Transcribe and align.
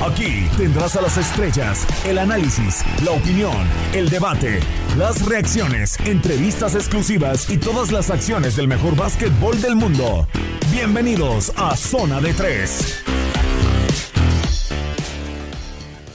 Aquí 0.00 0.46
tendrás 0.56 0.94
a 0.94 1.02
las 1.02 1.16
estrellas, 1.16 1.84
el 2.06 2.18
análisis, 2.18 2.84
la 3.04 3.10
opinión, 3.10 3.66
el 3.92 4.08
debate, 4.08 4.60
las 4.96 5.26
reacciones, 5.26 5.98
entrevistas 6.06 6.76
exclusivas 6.76 7.50
y 7.50 7.58
todas 7.58 7.90
las 7.90 8.08
acciones 8.08 8.54
del 8.54 8.68
mejor 8.68 8.94
básquetbol 8.94 9.60
del 9.60 9.74
mundo. 9.74 10.28
Bienvenidos 10.70 11.52
a 11.56 11.76
Zona 11.76 12.20
de 12.20 12.32
Tres. 12.32 13.02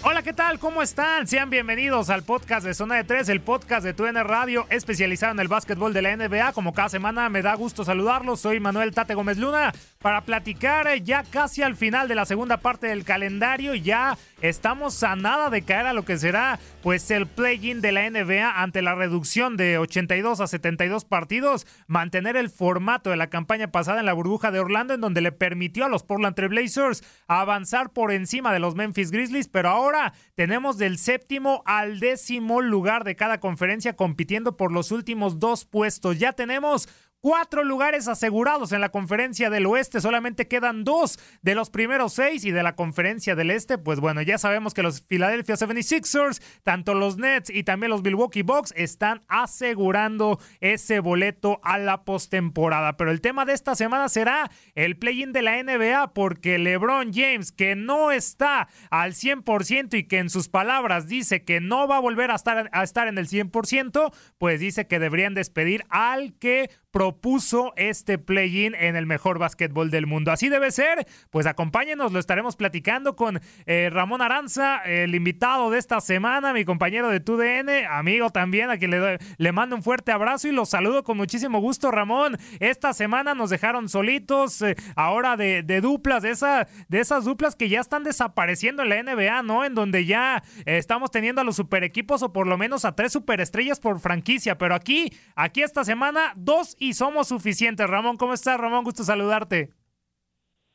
Hola, 0.05 0.21
¿qué 0.21 0.33
tal? 0.33 0.59
¿Cómo 0.59 0.81
están? 0.81 1.27
Sean 1.27 1.49
bienvenidos 1.49 2.09
al 2.09 2.23
podcast 2.23 2.65
de 2.65 2.73
Zona 2.73 2.95
de 2.95 3.03
Tres, 3.03 3.29
el 3.29 3.41
podcast 3.41 3.83
de 3.83 3.93
TUN 3.93 4.15
Radio 4.15 4.65
especializado 4.69 5.33
en 5.33 5.39
el 5.39 5.47
básquetbol 5.47 5.91
de 5.91 6.01
la 6.01 6.15
NBA. 6.15 6.53
Como 6.53 6.73
cada 6.73 6.87
semana 6.89 7.29
me 7.29 7.41
da 7.41 7.55
gusto 7.55 7.83
saludarlos. 7.83 8.39
Soy 8.39 8.59
Manuel 8.59 8.93
Tate 8.93 9.13
Gómez 9.13 9.37
Luna 9.37 9.73
para 10.03 10.21
platicar 10.21 10.85
eh, 10.87 11.01
ya 11.01 11.23
casi 11.23 11.63
al 11.63 11.77
final 11.77 12.09
de 12.09 12.15
la 12.15 12.25
segunda 12.25 12.57
parte 12.57 12.87
del 12.87 13.05
calendario. 13.05 13.73
Ya 13.73 14.17
estamos 14.41 15.01
a 15.01 15.15
nada 15.15 15.49
de 15.49 15.61
caer 15.61 15.87
a 15.87 15.93
lo 15.93 16.03
que 16.03 16.17
será 16.17 16.59
pues 16.83 17.09
el 17.09 17.25
play-in 17.25 17.79
de 17.79 17.93
la 17.93 18.09
NBA 18.09 18.61
ante 18.61 18.81
la 18.81 18.95
reducción 18.95 19.55
de 19.55 19.77
82 19.77 20.41
a 20.41 20.47
72 20.47 21.05
partidos, 21.05 21.65
mantener 21.87 22.35
el 22.35 22.49
formato 22.49 23.09
de 23.11 23.15
la 23.15 23.29
campaña 23.29 23.71
pasada 23.71 24.01
en 24.01 24.05
la 24.05 24.11
burbuja 24.11 24.51
de 24.51 24.59
Orlando 24.59 24.93
en 24.93 24.99
donde 24.99 25.21
le 25.21 25.31
permitió 25.31 25.85
a 25.85 25.89
los 25.89 26.03
Portland 26.03 26.35
Trail 26.35 26.49
Blazers 26.49 27.01
avanzar 27.27 27.93
por 27.93 28.11
encima 28.11 28.51
de 28.51 28.59
los 28.59 28.75
Memphis 28.75 29.09
Grizzlies, 29.09 29.47
pero 29.47 29.69
ahora 29.69 30.13
tenemos 30.35 30.77
del 30.77 30.97
séptimo 30.97 31.63
al 31.65 32.01
décimo 32.01 32.59
lugar 32.59 33.05
de 33.05 33.15
cada 33.15 33.39
conferencia 33.39 33.95
compitiendo 33.95 34.57
por 34.57 34.73
los 34.73 34.91
últimos 34.91 35.39
dos 35.39 35.63
puestos. 35.63 36.19
Ya 36.19 36.33
tenemos 36.33 36.89
cuatro 37.23 37.63
lugares 37.63 38.09
asegurados 38.09 38.73
en 38.73 38.81
la 38.81 38.89
conferencia 38.89 39.49
del 39.49 39.65
oeste, 39.65 40.01
solamente 40.01 40.49
quedan 40.49 40.83
dos 40.83 41.17
de 41.41 41.55
los 41.55 41.69
primeros 41.69 42.11
seis 42.11 42.43
y 42.43 42.51
de 42.51 42.63
la 42.63 42.75
conferencia 42.75 43.33
del 43.33 43.49
este, 43.49 43.77
pues 43.77 44.01
bueno, 44.01 44.21
ya 44.21 44.37
sabemos 44.37 44.73
que 44.73 44.83
los 44.83 44.99
Philadelphia 44.99 45.55
76ers, 45.55 46.43
tanto 46.63 46.93
los 46.93 47.15
Nets 47.15 47.49
y 47.49 47.63
también 47.63 47.91
los 47.91 48.03
Milwaukee 48.03 48.41
Bucks 48.41 48.73
están 48.75 49.21
asegurando 49.29 50.37
ese 50.59 50.99
boleto 50.99 51.61
a 51.63 51.77
la 51.77 52.03
postemporada, 52.03 52.97
pero 52.97 53.09
el 53.09 53.21
tema 53.21 53.45
de 53.45 53.53
esta 53.53 53.73
semana 53.75 54.09
será 54.09 54.51
el 54.75 54.97
play-in 54.97 55.31
de 55.31 55.43
la 55.43 55.63
NBA 55.63 56.13
porque 56.13 56.57
LeBron 56.57 57.13
James, 57.13 57.53
que 57.53 57.77
no 57.77 58.11
está 58.11 58.67
al 58.89 59.13
100% 59.13 59.97
y 59.97 60.03
que 60.09 60.17
en 60.17 60.29
sus 60.29 60.49
palabras 60.49 61.07
dice 61.07 61.45
que 61.45 61.61
no 61.61 61.87
va 61.87 61.95
a 61.95 62.01
volver 62.01 62.31
a 62.31 62.35
estar, 62.35 62.69
a 62.73 62.83
estar 62.83 63.07
en 63.07 63.17
el 63.17 63.29
100%, 63.29 64.13
pues 64.37 64.59
dice 64.59 64.87
que 64.87 64.99
deberían 64.99 65.35
despedir 65.35 65.85
al 65.87 66.33
que 66.37 66.69
propuso 66.93 67.73
este 67.75 68.19
play-in 68.19 68.75
en 68.75 68.95
el 68.95 69.07
mejor 69.07 69.39
básquetbol 69.39 69.89
del 69.89 70.05
mundo. 70.05 70.31
Así 70.31 70.47
debe 70.47 70.69
ser, 70.69 71.07
pues 71.31 71.47
acompáñenos, 71.47 72.13
lo 72.13 72.19
estaremos 72.19 72.55
platicando 72.55 73.15
con 73.15 73.41
eh, 73.65 73.89
Ramón 73.91 74.21
Aranza, 74.21 74.77
el 74.85 75.15
invitado 75.15 75.71
de 75.71 75.79
esta 75.79 75.99
semana, 76.01 76.53
mi 76.53 76.65
compañero 76.65 77.09
de 77.09 77.19
TUDN, 77.19 77.87
amigo 77.89 78.29
también, 78.29 78.69
a 78.69 78.77
quien 78.77 78.91
le, 78.91 79.17
le 79.37 79.51
mando 79.51 79.75
un 79.75 79.81
fuerte 79.81 80.11
abrazo 80.11 80.47
y 80.47 80.51
los 80.51 80.69
saludo 80.69 81.03
con 81.03 81.17
muchísimo 81.17 81.59
gusto, 81.59 81.89
Ramón. 81.89 82.37
Esta 82.59 82.93
semana 82.93 83.33
nos 83.33 83.49
dejaron 83.49 83.89
solitos, 83.89 84.61
eh, 84.61 84.75
ahora 84.95 85.35
de, 85.35 85.63
de, 85.63 85.81
duplas, 85.81 86.21
de, 86.21 86.29
esa, 86.29 86.67
de 86.89 86.99
esas 86.99 87.25
duplas 87.25 87.55
que 87.55 87.69
ya 87.69 87.79
están 87.79 88.03
desapareciendo 88.03 88.83
en 88.83 88.89
la 88.89 89.01
NBA, 89.01 89.41
¿no? 89.41 89.65
En 89.65 89.73
donde 89.73 90.05
ya 90.05 90.43
eh, 90.67 90.77
estamos 90.77 91.09
teniendo 91.09 91.41
a 91.41 91.43
los 91.43 91.55
super 91.55 91.83
equipos 91.83 92.21
o 92.21 92.31
por 92.31 92.45
lo 92.45 92.55
menos 92.55 92.85
a 92.85 92.95
tres 92.95 93.13
superestrellas 93.13 93.79
por 93.79 93.99
franquicia, 93.99 94.59
pero 94.59 94.75
aquí, 94.75 95.11
aquí 95.35 95.63
esta 95.63 95.83
semana, 95.83 96.33
dos 96.35 96.75
y 96.89 96.93
somos 96.93 97.29
suficientes. 97.29 97.89
Ramón, 97.89 98.17
¿cómo 98.17 98.33
estás, 98.33 98.59
Ramón? 98.59 98.83
Gusto 98.83 99.03
saludarte. 99.03 99.69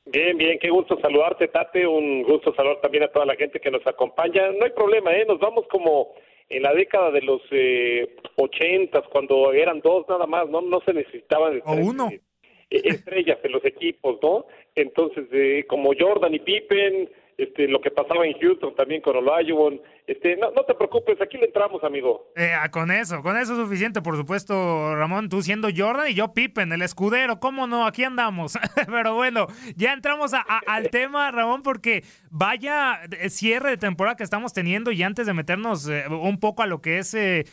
Bien, 0.06 0.38
bien, 0.38 0.58
qué 0.58 0.70
gusto 0.70 0.98
saludarte, 1.00 1.48
Tate. 1.48 1.86
Un 1.86 2.22
gusto 2.22 2.54
saludar 2.54 2.80
también 2.80 3.04
a 3.04 3.08
toda 3.08 3.26
la 3.26 3.36
gente 3.36 3.60
que 3.60 3.70
nos 3.70 3.86
acompaña. 3.86 4.50
No 4.52 4.64
hay 4.64 4.70
problema, 4.70 5.12
¿eh? 5.12 5.26
Nos 5.28 5.38
vamos 5.38 5.66
como 5.70 6.14
en 6.48 6.62
la 6.62 6.72
década 6.72 7.10
de 7.10 7.20
los 7.20 7.42
eh, 7.50 8.16
ochentas, 8.36 9.04
cuando 9.12 9.52
eran 9.52 9.80
dos 9.80 10.06
nada 10.08 10.26
más, 10.26 10.48
no, 10.48 10.62
no 10.62 10.80
se 10.80 10.94
necesitaban 10.94 11.60
o 11.66 11.74
uno. 11.74 12.08
Eh, 12.10 12.20
estrellas 12.84 13.38
en 13.42 13.52
los 13.52 13.64
equipos, 13.66 14.18
¿no? 14.22 14.46
Entonces, 14.74 15.26
eh, 15.32 15.66
como 15.68 15.90
Jordan 15.98 16.34
y 16.34 16.38
Pippen, 16.38 17.10
este, 17.38 17.68
lo 17.68 17.80
que 17.80 17.92
pasaba 17.92 18.26
en 18.26 18.36
Houston 18.40 18.74
también 18.74 19.00
con 19.00 19.16
Olajuwon. 19.16 19.80
Este, 20.08 20.36
no, 20.36 20.50
no 20.50 20.64
te 20.64 20.74
preocupes, 20.74 21.20
aquí 21.20 21.38
le 21.38 21.46
entramos, 21.46 21.84
amigo. 21.84 22.32
Eh, 22.34 22.52
con 22.72 22.90
eso, 22.90 23.22
con 23.22 23.36
eso 23.36 23.52
es 23.52 23.58
suficiente, 23.60 24.02
por 24.02 24.16
supuesto, 24.16 24.96
Ramón, 24.96 25.28
tú 25.28 25.40
siendo 25.40 25.68
Jordan 25.74 26.08
y 26.10 26.14
yo 26.14 26.34
Pippen, 26.34 26.72
el 26.72 26.82
escudero, 26.82 27.38
¿cómo 27.38 27.68
no? 27.68 27.86
Aquí 27.86 28.02
andamos. 28.02 28.58
Pero 28.86 29.14
bueno, 29.14 29.46
ya 29.76 29.92
entramos 29.92 30.32
al 30.34 30.90
tema, 30.90 31.30
Ramón, 31.30 31.62
porque 31.62 32.02
vaya 32.28 33.02
cierre 33.28 33.70
de 33.70 33.76
temporada 33.76 34.16
que 34.16 34.24
estamos 34.24 34.52
teniendo 34.52 34.90
y 34.90 35.04
antes 35.04 35.26
de 35.26 35.32
meternos 35.32 35.88
eh, 35.88 36.06
un 36.08 36.40
poco 36.40 36.62
a 36.62 36.66
lo 36.66 36.80
que 36.82 36.98
es 36.98 37.14
eh, 37.14 37.44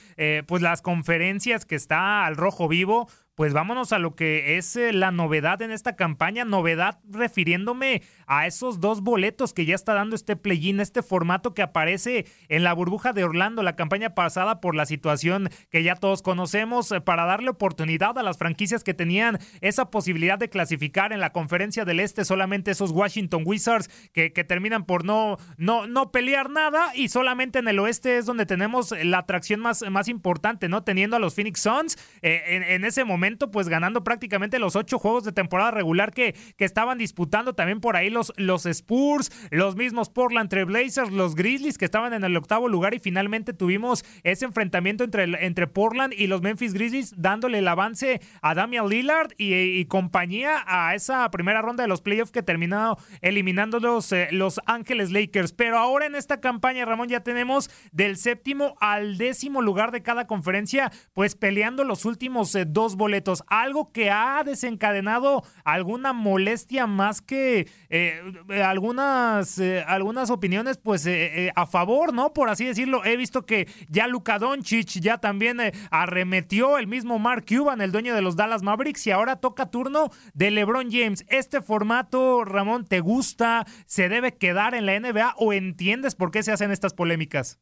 pues 0.48 0.64
las 0.64 0.82
conferencias 0.82 1.66
que 1.66 1.76
está 1.76 2.26
al 2.26 2.38
rojo 2.38 2.68
vivo, 2.68 3.08
pues 3.36 3.54
vámonos 3.54 3.92
a 3.92 4.00
lo 4.00 4.16
que 4.16 4.58
es 4.58 4.76
eh, 4.78 4.94
la 4.94 5.12
novedad 5.12 5.62
en 5.62 5.72
esta 5.72 5.98
campaña, 5.98 6.46
novedad 6.46 7.00
refiriéndome 7.10 8.02
a 8.28 8.48
esos 8.48 8.80
dos 8.80 9.02
boletos 9.02 9.54
que 9.54 9.66
ya 9.66 9.76
está 9.76 9.94
dando 9.94 10.16
este 10.16 10.38
play-in, 10.38 10.80
este 10.80 11.04
formato 11.04 11.54
que 11.54 11.62
aparece 11.62 12.26
en 12.48 12.64
la 12.64 12.74
burbuja 12.74 13.12
de 13.12 13.26
Orlando 13.26 13.62
la 13.62 13.76
campaña 13.76 14.16
pasada 14.16 14.62
por 14.62 14.74
la 14.74 14.86
situación 14.86 15.50
que 15.70 15.84
ya 15.84 15.96
todos 15.96 16.22
conocemos, 16.22 16.92
eh, 16.94 17.02
para 17.02 17.26
darle 17.26 17.50
oportunidad 17.50 18.18
a 18.18 18.24
las 18.24 18.38
franquicias 18.38 18.84
que 18.86 18.94
tenían 18.94 19.38
esa 19.60 19.92
posibilidad 19.92 20.40
de 20.40 20.50
clasificar 20.50 21.12
en 21.12 21.20
la 21.20 21.32
conferencia 21.32 21.84
del 21.84 22.00
Este, 22.00 22.24
solamente 22.24 22.72
esos 22.72 22.92
Washington 22.92 23.44
Wizards 23.46 23.90
que, 24.14 24.30
terminan 24.46 24.86
por 24.86 25.04
no, 25.04 25.38
no, 25.58 25.88
no 25.88 26.12
pelear 26.12 26.52
nada 26.52 26.96
y 26.96 27.10
solamente 27.10 27.60
en 27.60 27.68
el 27.68 27.80
oeste 27.80 28.18
es 28.18 28.26
donde 28.26 28.46
tenemos 28.46 28.94
la 29.04 29.20
atracción 29.20 29.60
más, 29.60 29.84
más 29.90 30.08
importante, 30.08 30.70
¿no? 30.70 30.84
Teniendo 30.84 31.16
a 31.16 31.20
los 31.20 31.34
Phoenix 31.34 31.62
Suns 31.62 31.98
eh, 32.22 32.64
en 32.70 32.86
ese 32.86 33.04
momento 33.04 33.25
pues 33.52 33.68
ganando 33.70 34.04
prácticamente 34.04 34.60
los 34.60 34.76
ocho 34.76 35.00
juegos 35.00 35.24
de 35.24 35.32
temporada 35.32 35.72
regular 35.72 36.12
que, 36.12 36.36
que 36.58 36.66
estaban 36.66 36.98
disputando 36.98 37.56
también 37.56 37.82
por 37.82 37.96
ahí 37.96 38.10
los, 38.10 38.32
los 38.38 38.66
Spurs, 38.66 39.32
los 39.52 39.76
mismos 39.76 40.10
Portland 40.10 40.50
Trailblazers, 40.50 41.12
los 41.12 41.36
Grizzlies 41.36 41.78
que 41.78 41.86
estaban 41.86 42.14
en 42.14 42.24
el 42.24 42.38
octavo 42.38 42.70
lugar 42.70 42.94
y 42.94 43.00
finalmente 43.00 43.54
tuvimos 43.54 44.06
ese 44.24 44.46
enfrentamiento 44.46 45.04
entre, 45.04 45.24
entre 45.46 45.68
Portland 45.68 46.14
y 46.14 46.28
los 46.28 46.42
Memphis 46.42 46.74
Grizzlies 46.74 47.14
dándole 47.18 47.60
el 47.60 47.68
avance 47.68 48.22
a 48.42 48.54
Damian 48.54 48.88
Lillard 48.88 49.32
y, 49.38 49.86
compañía 49.86 50.64
a 50.66 50.96
esa 50.96 51.30
primera 51.32 51.62
ronda 51.62 51.84
de 51.84 51.88
los 51.88 52.02
playoffs 52.02 52.32
que 52.32 52.42
terminó 52.44 52.98
eliminando 53.22 53.80
los, 53.80 54.12
eh, 54.12 54.28
los 54.32 54.60
Ángeles 54.66 55.12
Lakers. 55.12 55.54
Pero 55.54 55.78
ahora 55.78 56.06
en 56.06 56.16
esta 56.16 56.42
campaña, 56.42 56.86
Ramón, 56.86 57.08
ya 57.08 57.22
tenemos 57.22 57.70
del 57.92 58.18
séptimo 58.18 58.76
al 58.80 59.18
décimo 59.18 59.62
lugar 59.62 59.92
de 59.92 60.02
cada 60.02 60.28
conferencia, 60.28 60.92
pues 61.14 61.36
peleando 61.36 61.84
los 61.84 62.06
últimos 62.06 62.54
eh, 62.56 62.66
dos 62.68 62.96
boletos 62.96 63.15
algo 63.48 63.92
que 63.92 64.10
ha 64.12 64.44
desencadenado 64.44 65.44
alguna 65.64 66.14
molestia 66.14 66.88
más 66.88 67.22
que 67.22 67.68
eh, 67.90 68.22
algunas, 68.64 69.60
eh, 69.60 69.84
algunas 69.88 70.30
opiniones 70.30 70.78
pues 70.78 71.06
eh, 71.06 71.52
a 71.56 71.66
favor, 71.66 72.14
¿no? 72.14 72.34
Por 72.34 72.50
así 72.50 72.66
decirlo. 72.66 73.04
He 73.06 73.18
visto 73.18 73.46
que 73.46 73.68
ya 73.90 74.08
Luka 74.08 74.40
Doncic 74.40 74.88
ya 75.00 75.18
también 75.18 75.60
arremetió 75.92 76.78
el 76.78 76.88
mismo 76.88 77.20
Mark 77.20 77.46
Cuban, 77.48 77.82
el 77.82 77.92
dueño 77.92 78.16
de 78.16 78.22
los 78.22 78.36
Dallas 78.36 78.64
Mavericks, 78.64 79.08
y 79.08 79.12
ahora 79.12 79.38
toca 79.38 79.68
turno 79.68 80.10
de 80.34 80.52
LeBron 80.52 80.92
James. 80.92 81.26
¿Este 81.28 81.62
formato, 81.62 82.46
Ramón, 82.46 82.86
te 82.86 83.00
gusta? 83.00 83.66
¿Se 83.86 84.10
debe 84.10 84.38
quedar 84.38 84.76
en 84.76 84.86
la 84.86 85.00
NBA 85.00 85.36
o 85.38 85.54
entiendes 85.54 86.16
por 86.16 86.32
qué 86.32 86.44
se 86.44 86.52
hacen 86.52 86.72
estas 86.72 86.94
polémicas? 86.94 87.60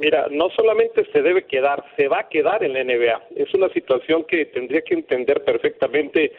Mira, 0.00 0.28
no 0.30 0.48
solamente 0.56 1.04
se 1.12 1.20
debe 1.20 1.44
quedar, 1.44 1.84
se 1.98 2.08
va 2.08 2.20
a 2.20 2.28
quedar 2.30 2.64
en 2.64 2.72
la 2.72 2.82
NBA. 2.82 3.22
Es 3.36 3.52
una 3.52 3.68
situación 3.68 4.24
que 4.24 4.46
tendría 4.46 4.80
que 4.80 4.94
entender 4.94 5.44
perfectamente 5.44 6.32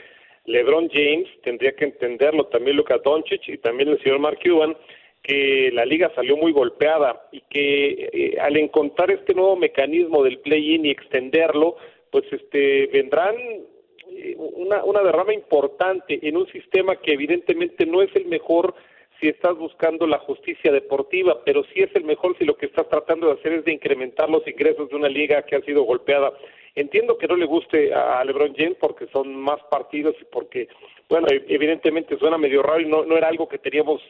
LeBron 0.46 0.90
James, 0.90 1.30
tendría 1.44 1.74
que 1.74 1.86
entenderlo 1.86 2.48
también 2.48 2.76
Luka 2.76 2.98
Doncic 2.98 3.48
y 3.48 3.60
también 3.60 3.90
el 3.90 4.02
señor 4.02 4.18
Mark 4.18 4.40
Cuban, 4.44 4.76
que 5.22 5.70
la 5.74 5.86
liga 5.86 6.12
salió 6.16 6.38
muy 6.38 6.52
golpeada 6.52 7.28
y 7.32 7.42
que 7.42 8.10
eh, 8.12 8.38
al 8.42 8.58
encontrar 8.58 9.12
este 9.12 9.36
nuevo 9.36 9.56
mecanismo 9.56 10.24
del 10.24 10.40
play-in 10.40 10.88
y 10.88 10.90
extenderlo, 10.90 11.76
pues 12.10 12.26
este 12.32 12.88
vendrán 12.88 13.36
eh, 14.10 14.36
una, 14.38 14.84
una 14.84 15.04
derrama 15.04 15.36
importante 15.36 16.18
en 16.28 16.36
un 16.36 16.48
sistema 16.48 16.96
que 16.96 17.14
evidentemente 17.14 17.86
no 17.86 18.02
es 18.02 18.10
el 18.16 18.26
mejor 18.26 18.74
si 19.22 19.30
estás 19.30 19.56
buscando 19.56 20.08
la 20.08 20.18
justicia 20.18 20.72
deportiva, 20.72 21.44
pero 21.46 21.64
sí 21.66 21.82
es 21.82 21.96
el 21.96 22.04
mejor 22.04 22.36
si 22.38 22.44
lo 22.44 22.58
que 22.58 22.66
estás 22.66 22.90
tratando 22.90 23.28
de 23.28 23.34
hacer 23.34 23.54
es 23.54 23.66
de 23.66 23.72
incrementar 23.72 24.30
los 24.30 24.46
ingresos 24.48 24.90
de 24.90 24.96
una 24.96 25.08
liga 25.08 25.44
que 25.44 25.56
ha 25.56 25.62
sido 25.62 25.84
golpeada. 25.84 26.34
Entiendo 26.74 27.18
que 27.18 27.28
no 27.28 27.36
le 27.36 27.46
guste 27.46 27.94
a 27.94 28.24
LeBron 28.26 28.56
James 28.56 28.78
porque 28.80 29.06
son 29.14 29.36
más 29.36 29.62
partidos 29.70 30.16
y 30.20 30.26
porque, 30.26 30.68
bueno, 31.08 31.28
e-, 31.30 31.46
evidentemente 31.50 32.18
suena 32.18 32.40
medio 32.40 32.64
raro 32.64 32.82
y 32.82 32.88
no, 32.88 33.06
no 33.06 33.16
era 33.16 33.28
algo 33.28 33.48
que 33.48 33.60
teníamos 33.60 34.02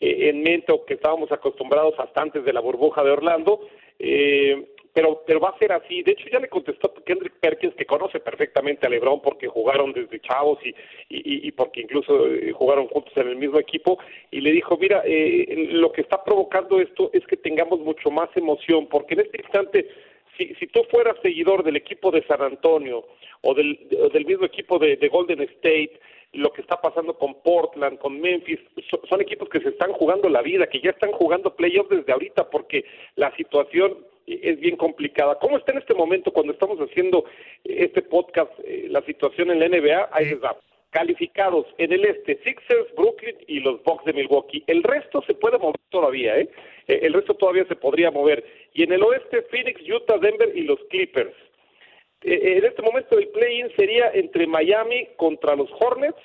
eh, 0.00 0.28
en 0.28 0.42
mente 0.42 0.70
o 0.72 0.84
que 0.84 0.94
estábamos 0.94 1.32
acostumbrados 1.32 1.94
hasta 1.98 2.22
antes 2.22 2.44
de 2.44 2.52
la 2.52 2.60
burbuja 2.60 3.02
de 3.02 3.10
Orlando. 3.10 3.60
Eh, 3.98 4.68
pero, 4.94 5.22
pero 5.26 5.40
va 5.40 5.50
a 5.50 5.58
ser 5.58 5.72
así. 5.72 6.02
De 6.02 6.12
hecho, 6.12 6.28
ya 6.32 6.38
le 6.38 6.48
contestó 6.48 6.94
Kendrick 7.04 7.34
Perkins, 7.40 7.74
que 7.74 7.84
conoce 7.84 8.20
perfectamente 8.20 8.86
a 8.86 8.90
LeBron 8.90 9.20
porque 9.20 9.48
jugaron 9.48 9.92
desde 9.92 10.20
chavos 10.20 10.58
y, 10.64 10.68
y, 11.10 11.48
y 11.48 11.52
porque 11.52 11.80
incluso 11.80 12.28
eh, 12.28 12.52
jugaron 12.52 12.86
juntos 12.86 13.12
en 13.16 13.28
el 13.28 13.36
mismo 13.36 13.58
equipo, 13.58 13.98
y 14.30 14.40
le 14.40 14.52
dijo, 14.52 14.78
mira, 14.78 15.02
eh, 15.04 15.68
lo 15.72 15.90
que 15.90 16.02
está 16.02 16.22
provocando 16.22 16.80
esto 16.80 17.10
es 17.12 17.26
que 17.26 17.36
tengamos 17.36 17.80
mucho 17.80 18.10
más 18.10 18.28
emoción, 18.36 18.86
porque 18.86 19.14
en 19.14 19.20
este 19.20 19.42
instante, 19.42 19.88
si, 20.38 20.54
si 20.54 20.68
tú 20.68 20.84
fueras 20.90 21.16
seguidor 21.22 21.64
del 21.64 21.76
equipo 21.76 22.12
de 22.12 22.22
San 22.26 22.40
Antonio 22.40 23.04
o 23.42 23.52
del, 23.52 23.76
del 24.12 24.24
mismo 24.24 24.46
equipo 24.46 24.78
de, 24.78 24.96
de 24.96 25.08
Golden 25.08 25.42
State, 25.42 25.98
lo 26.34 26.52
que 26.52 26.62
está 26.62 26.80
pasando 26.80 27.16
con 27.16 27.34
Portland, 27.42 27.98
con 27.98 28.20
Memphis, 28.20 28.60
son, 29.08 29.20
equipos 29.20 29.48
que 29.48 29.60
se 29.60 29.70
están 29.70 29.92
jugando 29.92 30.28
la 30.28 30.42
vida, 30.42 30.66
que 30.66 30.80
ya 30.80 30.90
están 30.90 31.12
jugando 31.12 31.54
playoffs 31.54 31.90
desde 31.90 32.12
ahorita 32.12 32.50
porque 32.50 32.84
la 33.16 33.34
situación 33.36 33.98
es 34.26 34.58
bien 34.58 34.76
complicada. 34.76 35.38
¿Cómo 35.38 35.58
está 35.58 35.72
en 35.72 35.78
este 35.78 35.94
momento 35.94 36.32
cuando 36.32 36.52
estamos 36.52 36.78
haciendo 36.78 37.24
este 37.64 38.02
podcast 38.02 38.50
eh, 38.64 38.86
la 38.90 39.02
situación 39.02 39.50
en 39.50 39.60
la 39.60 39.68
NBA? 39.68 40.08
Ahí 40.12 40.34
da. 40.36 40.56
Calificados 40.90 41.66
en 41.78 41.92
el 41.92 42.04
este, 42.04 42.38
Sixers, 42.44 42.94
Brooklyn 42.96 43.36
y 43.48 43.60
los 43.60 43.82
Bucks 43.82 44.04
de 44.04 44.12
Milwaukee. 44.12 44.62
El 44.68 44.82
resto 44.82 45.22
se 45.26 45.34
puede 45.34 45.58
mover 45.58 45.80
todavía, 45.90 46.38
¿eh? 46.38 46.48
¿eh? 46.86 47.00
El 47.02 47.14
resto 47.14 47.34
todavía 47.34 47.64
se 47.66 47.74
podría 47.74 48.12
mover. 48.12 48.44
Y 48.72 48.84
en 48.84 48.92
el 48.92 49.02
oeste, 49.02 49.42
Phoenix, 49.50 49.80
Utah, 49.88 50.18
Denver 50.18 50.52
y 50.54 50.62
los 50.62 50.78
Clippers. 50.90 51.34
Eh, 52.24 52.58
en 52.58 52.64
este 52.64 52.82
momento 52.82 53.18
el 53.18 53.28
play-in 53.28 53.70
sería 53.76 54.10
entre 54.14 54.46
Miami 54.46 55.08
contra 55.16 55.54
los 55.54 55.70
Hornets, 55.78 56.18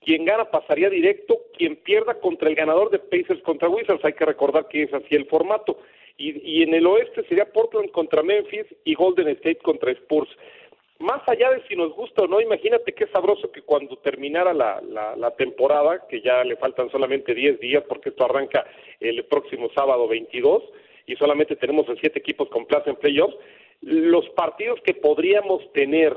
quien 0.00 0.24
gana 0.24 0.48
pasaría 0.50 0.88
directo, 0.88 1.42
quien 1.58 1.76
pierda 1.76 2.14
contra 2.20 2.48
el 2.48 2.54
ganador 2.54 2.90
de 2.90 3.00
Pacers 3.00 3.42
contra 3.42 3.68
Wizards, 3.68 4.04
hay 4.04 4.12
que 4.12 4.24
recordar 4.24 4.68
que 4.68 4.84
es 4.84 4.94
así 4.94 5.16
el 5.16 5.26
formato. 5.26 5.78
Y, 6.18 6.62
en 6.62 6.72
el 6.72 6.86
oeste 6.86 7.24
sería 7.24 7.52
Portland 7.52 7.90
contra 7.90 8.22
Memphis 8.22 8.64
y 8.84 8.94
Golden 8.94 9.28
State 9.28 9.58
contra 9.58 9.90
Spurs. 9.90 10.30
Más 10.98 11.20
allá 11.26 11.50
de 11.50 11.62
si 11.68 11.76
nos 11.76 11.92
gusta 11.92 12.22
o 12.22 12.26
no, 12.26 12.40
imagínate 12.40 12.94
qué 12.94 13.06
sabroso 13.08 13.52
que 13.52 13.60
cuando 13.60 13.98
terminara 13.98 14.54
la, 14.54 14.80
la, 14.80 15.14
la 15.14 15.30
temporada, 15.32 16.06
que 16.08 16.22
ya 16.22 16.42
le 16.42 16.56
faltan 16.56 16.88
solamente 16.90 17.34
10 17.34 17.60
días 17.60 17.84
porque 17.86 18.08
esto 18.08 18.24
arranca 18.24 18.64
el 19.00 19.22
próximo 19.26 19.68
sábado 19.74 20.08
22 20.08 20.62
y 21.06 21.16
solamente 21.16 21.56
tenemos 21.56 21.86
a 21.90 21.96
siete 21.96 22.20
equipos 22.20 22.48
con 22.48 22.64
plaza 22.64 22.88
en 22.88 22.96
playoffs, 22.96 23.36
los 23.80 24.28
partidos 24.30 24.80
que 24.82 24.94
podríamos 24.94 25.72
tener 25.72 26.16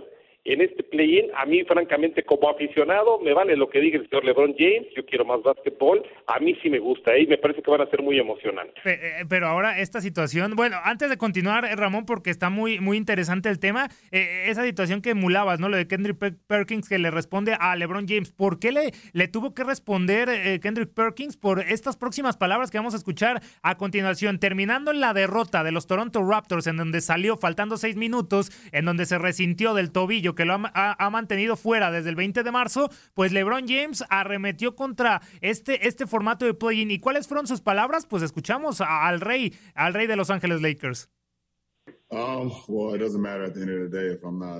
en 0.53 0.61
este 0.61 0.83
play-in, 0.83 1.27
a 1.35 1.45
mí 1.45 1.63
francamente 1.63 2.23
como 2.23 2.49
aficionado, 2.49 3.19
me 3.19 3.33
vale 3.33 3.55
lo 3.55 3.69
que 3.69 3.79
diga 3.79 3.99
el 3.99 4.09
señor 4.09 4.25
LeBron 4.25 4.55
James, 4.57 4.87
yo 4.95 5.05
quiero 5.05 5.25
más 5.25 5.41
básquetbol, 5.43 6.03
a 6.27 6.39
mí 6.39 6.55
sí 6.61 6.69
me 6.69 6.79
gusta 6.79 7.13
¿eh? 7.15 7.23
y 7.23 7.27
me 7.27 7.37
parece 7.37 7.61
que 7.61 7.69
van 7.71 7.81
a 7.81 7.89
ser 7.89 8.01
muy 8.01 8.19
emocionantes. 8.19 8.75
Eh, 8.85 9.25
pero 9.29 9.47
ahora 9.47 9.79
esta 9.79 10.01
situación, 10.01 10.55
bueno, 10.55 10.77
antes 10.83 11.09
de 11.09 11.17
continuar, 11.17 11.65
eh, 11.65 11.75
Ramón, 11.75 12.05
porque 12.05 12.29
está 12.29 12.49
muy, 12.49 12.79
muy 12.79 12.97
interesante 12.97 13.49
el 13.49 13.59
tema, 13.59 13.89
esa 14.11 14.63
situación 14.63 15.01
que 15.01 15.11
emulabas, 15.11 15.59
¿no? 15.59 15.69
Lo 15.69 15.77
de 15.77 15.87
Kendrick 15.87 16.17
Perkins 16.47 16.89
que 16.89 16.97
le 16.97 17.11
responde 17.11 17.55
a 17.59 17.75
LeBron 17.75 18.07
James, 18.07 18.31
¿por 18.31 18.59
qué 18.59 18.71
le, 18.71 18.91
le 19.13 19.27
tuvo 19.27 19.53
que 19.53 19.63
responder 19.63 20.59
Kendrick 20.61 20.93
Perkins 20.93 21.37
por 21.37 21.59
estas 21.59 21.97
próximas 21.97 22.37
palabras 22.37 22.71
que 22.71 22.77
vamos 22.77 22.93
a 22.93 22.97
escuchar 22.97 23.41
a 23.61 23.77
continuación? 23.77 24.39
Terminando 24.39 24.91
en 24.91 24.99
la 24.99 25.13
derrota 25.13 25.63
de 25.63 25.71
los 25.71 25.87
Toronto 25.87 26.23
Raptors, 26.27 26.67
en 26.67 26.77
donde 26.77 27.01
salió 27.01 27.37
faltando 27.37 27.77
seis 27.77 27.95
minutos, 27.95 28.51
en 28.71 28.85
donde 28.85 29.05
se 29.05 29.17
resintió 29.17 29.73
del 29.73 29.91
tobillo 29.91 30.35
que 30.39 30.45
lo 30.45 30.53
ha, 30.53 31.09
mantenido 31.09 31.57
fuera 31.57 31.91
desde 31.91 32.11
el 32.11 32.15
20 32.15 32.43
de 32.43 32.51
marzo, 32.53 32.89
pues 33.13 33.33
LeBron 33.33 33.67
James 33.67 34.05
arremetió 34.09 34.73
contra 34.73 35.21
este, 35.41 35.85
este 35.85 36.07
formato 36.07 36.45
de 36.45 36.53
play-in. 36.53 36.91
¿Y 36.91 36.99
cuáles 36.99 37.27
fueron 37.27 37.45
sus 37.45 37.59
palabras? 37.59 38.05
Pues 38.05 38.23
escuchamos 38.23 38.79
al 38.79 39.19
rey, 39.19 39.53
al 39.75 39.93
rey 39.93 40.07
de 40.07 40.15
Los 40.15 40.29
Ángeles 40.29 40.61
Lakers. 40.61 41.09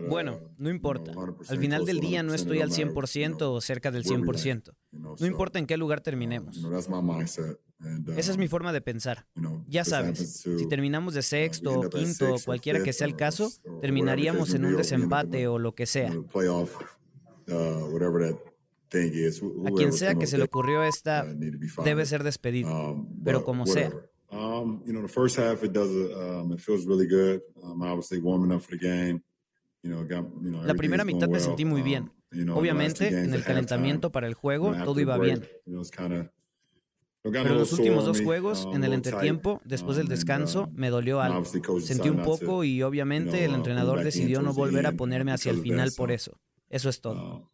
Bueno, 0.09 0.41
no 0.57 0.69
importa. 0.69 1.13
Al 1.47 1.57
final 1.57 1.85
del 1.85 2.01
día 2.01 2.23
no 2.23 2.33
estoy 2.33 2.59
al 2.59 2.71
100% 2.71 3.41
o 3.43 3.61
cerca 3.61 3.89
del 3.89 4.03
100%. 4.03 4.73
No 4.91 5.25
importa 5.25 5.59
en 5.59 5.65
qué 5.65 5.77
lugar 5.77 6.01
terminemos. 6.01 6.61
Esa 8.17 8.31
es 8.31 8.37
mi 8.37 8.45
um, 8.45 8.49
forma 8.49 8.73
de 8.73 8.81
pensar. 8.81 9.25
Ya 9.67 9.85
sabes, 9.85 10.41
si 10.41 10.67
terminamos 10.67 11.13
de 11.13 11.21
uh, 11.21 11.23
sexto 11.23 11.79
o 11.79 11.89
quinto, 11.89 12.35
cualquiera 12.43 12.83
que 12.83 12.91
sea 12.91 13.07
el 13.07 13.15
caso, 13.15 13.51
terminaríamos 13.81 14.53
en 14.53 14.65
un 14.65 14.75
desempate 14.75 15.47
o 15.47 15.59
lo 15.59 15.75
que 15.75 15.85
sea. 15.85 16.11
Uh, 16.11 16.25
A 19.65 19.71
quien 19.71 19.93
sea 19.93 20.15
que 20.15 20.27
se 20.27 20.37
le 20.37 20.43
ocurrió 20.43 20.83
esta, 20.83 21.25
uh, 21.25 21.83
debe 21.83 22.05
ser 22.05 22.23
despedido, 22.23 22.93
um, 22.93 23.23
pero 23.23 23.45
como 23.45 23.65
sea. 23.65 23.93
La 30.63 30.73
primera 30.75 31.05
mitad 31.05 31.29
me 31.29 31.39
sentí 31.39 31.65
muy 31.65 31.81
bien. 31.81 32.11
Um, 32.31 32.49
Obviamente, 32.49 33.07
en 33.07 33.33
el 33.33 33.43
calentamiento 33.43 34.11
para 34.11 34.27
el 34.27 34.33
juego, 34.33 34.75
todo 34.83 34.99
iba 34.99 35.17
bien. 35.17 35.47
Pero 37.21 37.41
en 37.41 37.57
los 37.57 37.73
últimos 37.73 38.05
dos 38.05 38.21
juegos, 38.21 38.67
en 38.73 38.83
el 38.83 38.93
entretiempo, 38.93 39.61
después 39.65 39.97
del 39.97 40.07
descanso, 40.07 40.69
me 40.73 40.89
dolió 40.89 41.21
algo. 41.21 41.43
Sentí 41.81 42.09
un 42.09 42.23
poco 42.23 42.63
y 42.63 42.81
obviamente 42.83 43.45
el 43.45 43.53
entrenador 43.53 44.03
decidió 44.03 44.41
no 44.41 44.53
volver 44.53 44.87
a 44.87 44.93
ponerme 44.93 45.31
hacia 45.31 45.51
el 45.51 45.61
final 45.61 45.91
por 45.95 46.11
eso. 46.11 46.39
Eso 46.69 46.89
es 46.89 47.01
todo. 47.01 47.49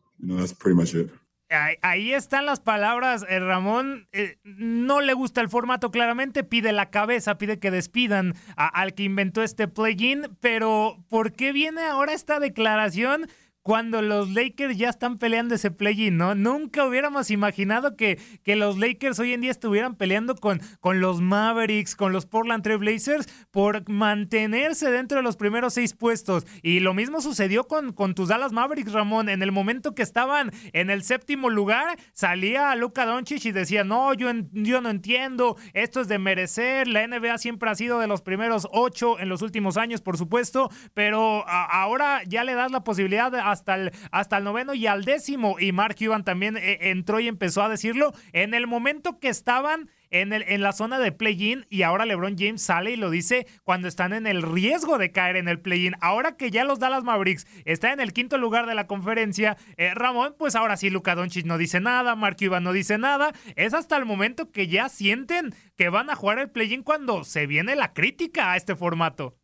Ahí 1.81 2.11
están 2.11 2.47
las 2.47 2.59
palabras, 2.59 3.23
eh, 3.29 3.39
Ramón. 3.39 4.07
Eh, 4.11 4.39
no 4.43 4.99
le 5.01 5.13
gusta 5.13 5.41
el 5.41 5.49
formato 5.49 5.91
claramente, 5.91 6.43
pide 6.43 6.71
la 6.71 6.89
cabeza, 6.89 7.37
pide 7.37 7.59
que 7.59 7.69
despidan 7.69 8.33
al 8.55 8.95
que 8.95 9.03
inventó 9.03 9.43
este 9.43 9.67
plugin, 9.67 10.23
pero 10.39 11.05
¿por 11.07 11.33
qué 11.33 11.53
viene 11.53 11.83
ahora 11.83 12.13
esta 12.13 12.39
declaración? 12.39 13.27
Cuando 13.65 14.03
los 14.03 14.29
Lakers 14.29 14.77
ya 14.77 14.89
están 14.89 15.17
peleando 15.17 15.55
ese 15.55 15.71
play-in, 15.71 16.17
¿no? 16.17 16.35
Nunca 16.35 16.85
hubiéramos 16.85 17.31
imaginado 17.31 17.95
que, 17.97 18.19
que, 18.43 18.55
los 18.55 18.77
Lakers 18.77 19.17
hoy 19.17 19.33
en 19.33 19.41
día 19.41 19.49
estuvieran 19.49 19.95
peleando 19.95 20.35
con, 20.35 20.61
con 20.81 21.01
los 21.01 21.19
Mavericks, 21.19 21.95
con 21.95 22.13
los 22.13 22.27
Portland 22.27 22.61
Trail 22.61 22.77
Blazers 22.77 23.27
por 23.49 23.89
mantenerse 23.89 24.91
dentro 24.91 25.17
de 25.17 25.23
los 25.23 25.35
primeros 25.35 25.73
seis 25.73 25.95
puestos. 25.95 26.45
Y 26.61 26.79
lo 26.79 26.93
mismo 26.93 27.21
sucedió 27.21 27.63
con, 27.63 27.91
con 27.91 28.13
tus 28.13 28.27
Dallas 28.27 28.51
Mavericks, 28.51 28.91
Ramón. 28.91 29.29
En 29.29 29.41
el 29.41 29.51
momento 29.51 29.95
que 29.95 30.03
estaban 30.03 30.51
en 30.73 30.91
el 30.91 31.01
séptimo 31.01 31.49
lugar, 31.49 31.97
salía 32.13 32.75
Luka 32.75 33.07
Doncic 33.07 33.45
y 33.45 33.51
decía, 33.51 33.83
no, 33.83 34.13
yo, 34.13 34.29
yo 34.51 34.79
no 34.81 34.91
entiendo, 34.91 35.57
esto 35.73 36.01
es 36.01 36.07
de 36.07 36.19
merecer, 36.19 36.87
la 36.87 37.07
NBA 37.07 37.39
siempre 37.39 37.71
ha 37.71 37.73
sido 37.73 37.97
de 37.97 38.05
los 38.05 38.21
primeros 38.21 38.67
ocho 38.71 39.19
en 39.19 39.27
los 39.27 39.41
últimos 39.41 39.75
años, 39.75 40.01
por 40.01 40.19
supuesto, 40.19 40.69
pero 40.93 41.43
ahora 41.47 42.21
ya 42.27 42.43
le 42.43 42.53
das 42.53 42.71
la 42.71 42.83
posibilidad 42.83 43.31
de 43.31 43.54
hasta 43.55 43.75
el, 43.75 43.91
hasta 44.11 44.37
el 44.37 44.43
noveno 44.43 44.73
y 44.73 44.87
al 44.87 45.03
décimo. 45.03 45.57
Y 45.59 45.71
Mark 45.71 45.95
Cuban 45.97 46.23
también 46.23 46.57
eh, 46.57 46.91
entró 46.91 47.19
y 47.19 47.27
empezó 47.27 47.63
a 47.63 47.69
decirlo 47.69 48.13
en 48.33 48.53
el 48.53 48.67
momento 48.67 49.19
que 49.19 49.29
estaban 49.29 49.89
en, 50.11 50.33
el, 50.33 50.43
en 50.47 50.61
la 50.61 50.71
zona 50.71 50.99
de 50.99 51.11
play-in 51.11 51.65
y 51.69 51.81
ahora 51.81 52.05
LeBron 52.05 52.37
James 52.37 52.61
sale 52.61 52.91
y 52.91 52.95
lo 52.95 53.09
dice 53.09 53.47
cuando 53.63 53.87
están 53.87 54.13
en 54.13 54.27
el 54.27 54.41
riesgo 54.41 54.97
de 54.97 55.11
caer 55.11 55.35
en 55.35 55.47
el 55.47 55.59
play-in. 55.59 55.95
Ahora 56.01 56.37
que 56.37 56.51
ya 56.51 56.63
los 56.63 56.79
Dallas 56.79 57.03
Mavericks 57.03 57.47
están 57.65 57.93
en 57.93 57.99
el 57.99 58.13
quinto 58.13 58.37
lugar 58.37 58.65
de 58.65 58.75
la 58.75 58.87
conferencia, 58.87 59.57
eh, 59.77 59.93
Ramón, 59.93 60.35
pues 60.37 60.55
ahora 60.55 60.77
sí 60.77 60.89
Luka 60.89 61.15
Doncic 61.15 61.45
no 61.45 61.57
dice 61.57 61.79
nada, 61.79 62.15
Mark 62.15 62.37
Cuban 62.39 62.63
no 62.63 62.71
dice 62.71 62.97
nada. 62.97 63.33
Es 63.55 63.73
hasta 63.73 63.97
el 63.97 64.05
momento 64.05 64.51
que 64.51 64.67
ya 64.67 64.89
sienten 64.89 65.53
que 65.75 65.89
van 65.89 66.09
a 66.09 66.15
jugar 66.15 66.39
el 66.39 66.49
play-in 66.49 66.83
cuando 66.83 67.23
se 67.23 67.47
viene 67.47 67.75
la 67.75 67.93
crítica 67.93 68.51
a 68.51 68.57
este 68.57 68.75
formato. 68.75 69.35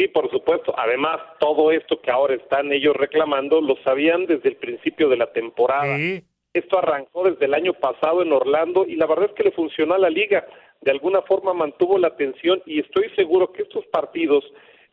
Sí, 0.00 0.08
por 0.08 0.30
supuesto. 0.30 0.72
Además, 0.78 1.18
todo 1.38 1.70
esto 1.70 2.00
que 2.00 2.10
ahora 2.10 2.34
están 2.34 2.72
ellos 2.72 2.96
reclamando 2.96 3.60
lo 3.60 3.76
sabían 3.84 4.24
desde 4.24 4.48
el 4.48 4.56
principio 4.56 5.10
de 5.10 5.18
la 5.18 5.30
temporada. 5.30 5.98
Esto 6.54 6.78
arrancó 6.78 7.24
desde 7.24 7.44
el 7.44 7.52
año 7.52 7.74
pasado 7.74 8.22
en 8.22 8.32
Orlando 8.32 8.86
y 8.86 8.96
la 8.96 9.04
verdad 9.04 9.26
es 9.26 9.32
que 9.32 9.42
le 9.42 9.50
funcionó 9.50 9.92
a 9.92 9.98
la 9.98 10.08
liga. 10.08 10.46
De 10.80 10.90
alguna 10.90 11.20
forma 11.20 11.52
mantuvo 11.52 11.98
la 11.98 12.08
atención 12.08 12.62
y 12.64 12.80
estoy 12.80 13.10
seguro 13.10 13.52
que 13.52 13.60
estos 13.60 13.84
partidos 13.88 14.42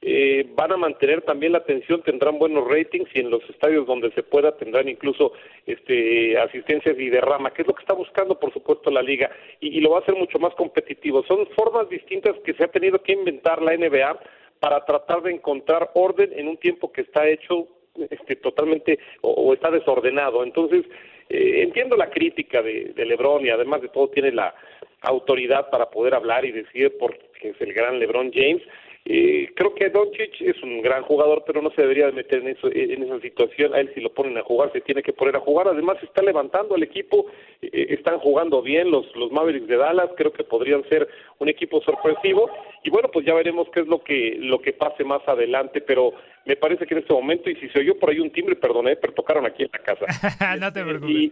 eh, 0.01 0.45
van 0.55 0.73
a 0.73 0.77
mantener 0.77 1.21
también 1.21 1.53
la 1.53 1.59
atención, 1.59 2.03
tendrán 2.03 2.37
buenos 2.37 2.67
ratings 2.67 3.09
y 3.15 3.19
en 3.21 3.29
los 3.29 3.41
estadios 3.49 3.87
donde 3.87 4.11
se 4.11 4.23
pueda 4.23 4.57
tendrán 4.57 4.89
incluso 4.89 5.31
este, 5.65 6.37
asistencias 6.37 6.99
y 6.99 7.09
derrama, 7.09 7.51
que 7.51 7.61
es 7.61 7.67
lo 7.67 7.73
que 7.73 7.81
está 7.81 7.93
buscando 7.93 8.37
por 8.37 8.51
supuesto 8.51 8.91
la 8.91 9.01
liga 9.01 9.31
y, 9.61 9.79
lo 9.79 9.91
va 9.91 9.99
a 9.99 10.01
hacer 10.01 10.15
mucho 10.15 10.37
más 10.37 10.53
competitivo. 10.55 11.23
Son 11.23 11.47
formas 11.55 11.87
distintas 11.87 12.35
que 12.43 12.53
se 12.55 12.65
ha 12.65 12.67
tenido 12.67 13.01
que 13.01 13.13
inventar 13.13 13.61
la 13.61 13.75
NBA 13.75 14.19
para 14.59 14.83
tratar 14.85 15.21
de 15.21 15.31
encontrar 15.31 15.91
orden 15.93 16.31
en 16.33 16.47
un 16.47 16.57
tiempo 16.57 16.91
que 16.91 17.01
está 17.01 17.27
hecho 17.27 17.67
este, 18.09 18.35
totalmente 18.35 18.99
o, 19.21 19.53
está 19.53 19.71
desordenado. 19.71 20.43
Entonces, 20.43 20.85
eh, 21.29 21.61
entiendo 21.63 21.95
la 21.95 22.09
crítica 22.09 22.61
de, 22.61 22.93
de 22.95 23.05
Lebron 23.05 23.45
y 23.45 23.49
además 23.49 23.81
de 23.81 23.89
todo 23.89 24.09
tiene 24.09 24.31
la 24.31 24.53
autoridad 25.01 25.69
para 25.69 25.89
poder 25.89 26.13
hablar 26.13 26.45
y 26.45 26.51
decir 26.51 26.95
porque 26.99 27.19
es 27.41 27.59
el 27.61 27.73
gran 27.73 27.99
Lebron 27.99 28.31
James, 28.33 28.61
eh, 29.09 29.53
creo 29.55 29.73
que 29.73 29.89
Doncic 29.89 30.41
es 30.41 30.61
un 30.61 30.81
gran 30.81 31.01
jugador, 31.03 31.43
pero 31.47 31.61
no 31.61 31.71
se 31.71 31.81
debería 31.81 32.07
de 32.07 32.11
meter 32.11 32.39
en, 32.39 32.49
eso, 32.49 32.67
en 32.69 33.03
esa 33.03 33.21
situación. 33.21 33.73
A 33.73 33.79
él 33.79 33.89
si 33.93 34.01
lo 34.01 34.13
ponen 34.13 34.37
a 34.37 34.43
jugar, 34.43 34.69
se 34.73 34.81
tiene 34.81 35.01
que 35.01 35.13
poner 35.13 35.37
a 35.37 35.39
jugar. 35.39 35.69
Además, 35.69 35.97
está 36.03 36.21
levantando 36.21 36.75
al 36.75 36.83
equipo, 36.83 37.27
eh, 37.61 37.87
están 37.89 38.19
jugando 38.19 38.61
bien 38.61 38.91
los, 38.91 39.05
los 39.15 39.31
Mavericks 39.31 39.67
de 39.67 39.77
Dallas, 39.77 40.09
creo 40.17 40.33
que 40.33 40.43
podrían 40.43 40.83
ser 40.89 41.07
un 41.39 41.47
equipo 41.47 41.81
sorpresivo. 41.83 42.49
Y 42.83 42.89
bueno, 42.89 43.09
pues 43.11 43.25
ya 43.25 43.33
veremos 43.33 43.69
qué 43.73 43.79
es 43.79 43.87
lo 43.87 44.03
que, 44.03 44.35
lo 44.41 44.59
que 44.59 44.73
pase 44.73 45.05
más 45.05 45.25
adelante, 45.25 45.79
pero 45.79 46.11
me 46.45 46.57
parece 46.57 46.85
que 46.85 46.93
en 46.93 46.99
este 46.99 47.13
momento, 47.13 47.49
y 47.49 47.55
si 47.55 47.69
se 47.69 47.79
oyó 47.79 47.97
por 47.97 48.09
ahí 48.09 48.19
un 48.19 48.31
timbre, 48.31 48.57
perdoné, 48.57 48.97
pero 48.97 49.13
tocaron 49.13 49.45
aquí 49.45 49.63
en 49.63 49.69
la 49.71 49.79
casa. 49.79 50.05
no 50.59 50.73
te 50.73 50.81
este, 50.81 50.83
preocupes 50.83 51.15
y 51.15 51.31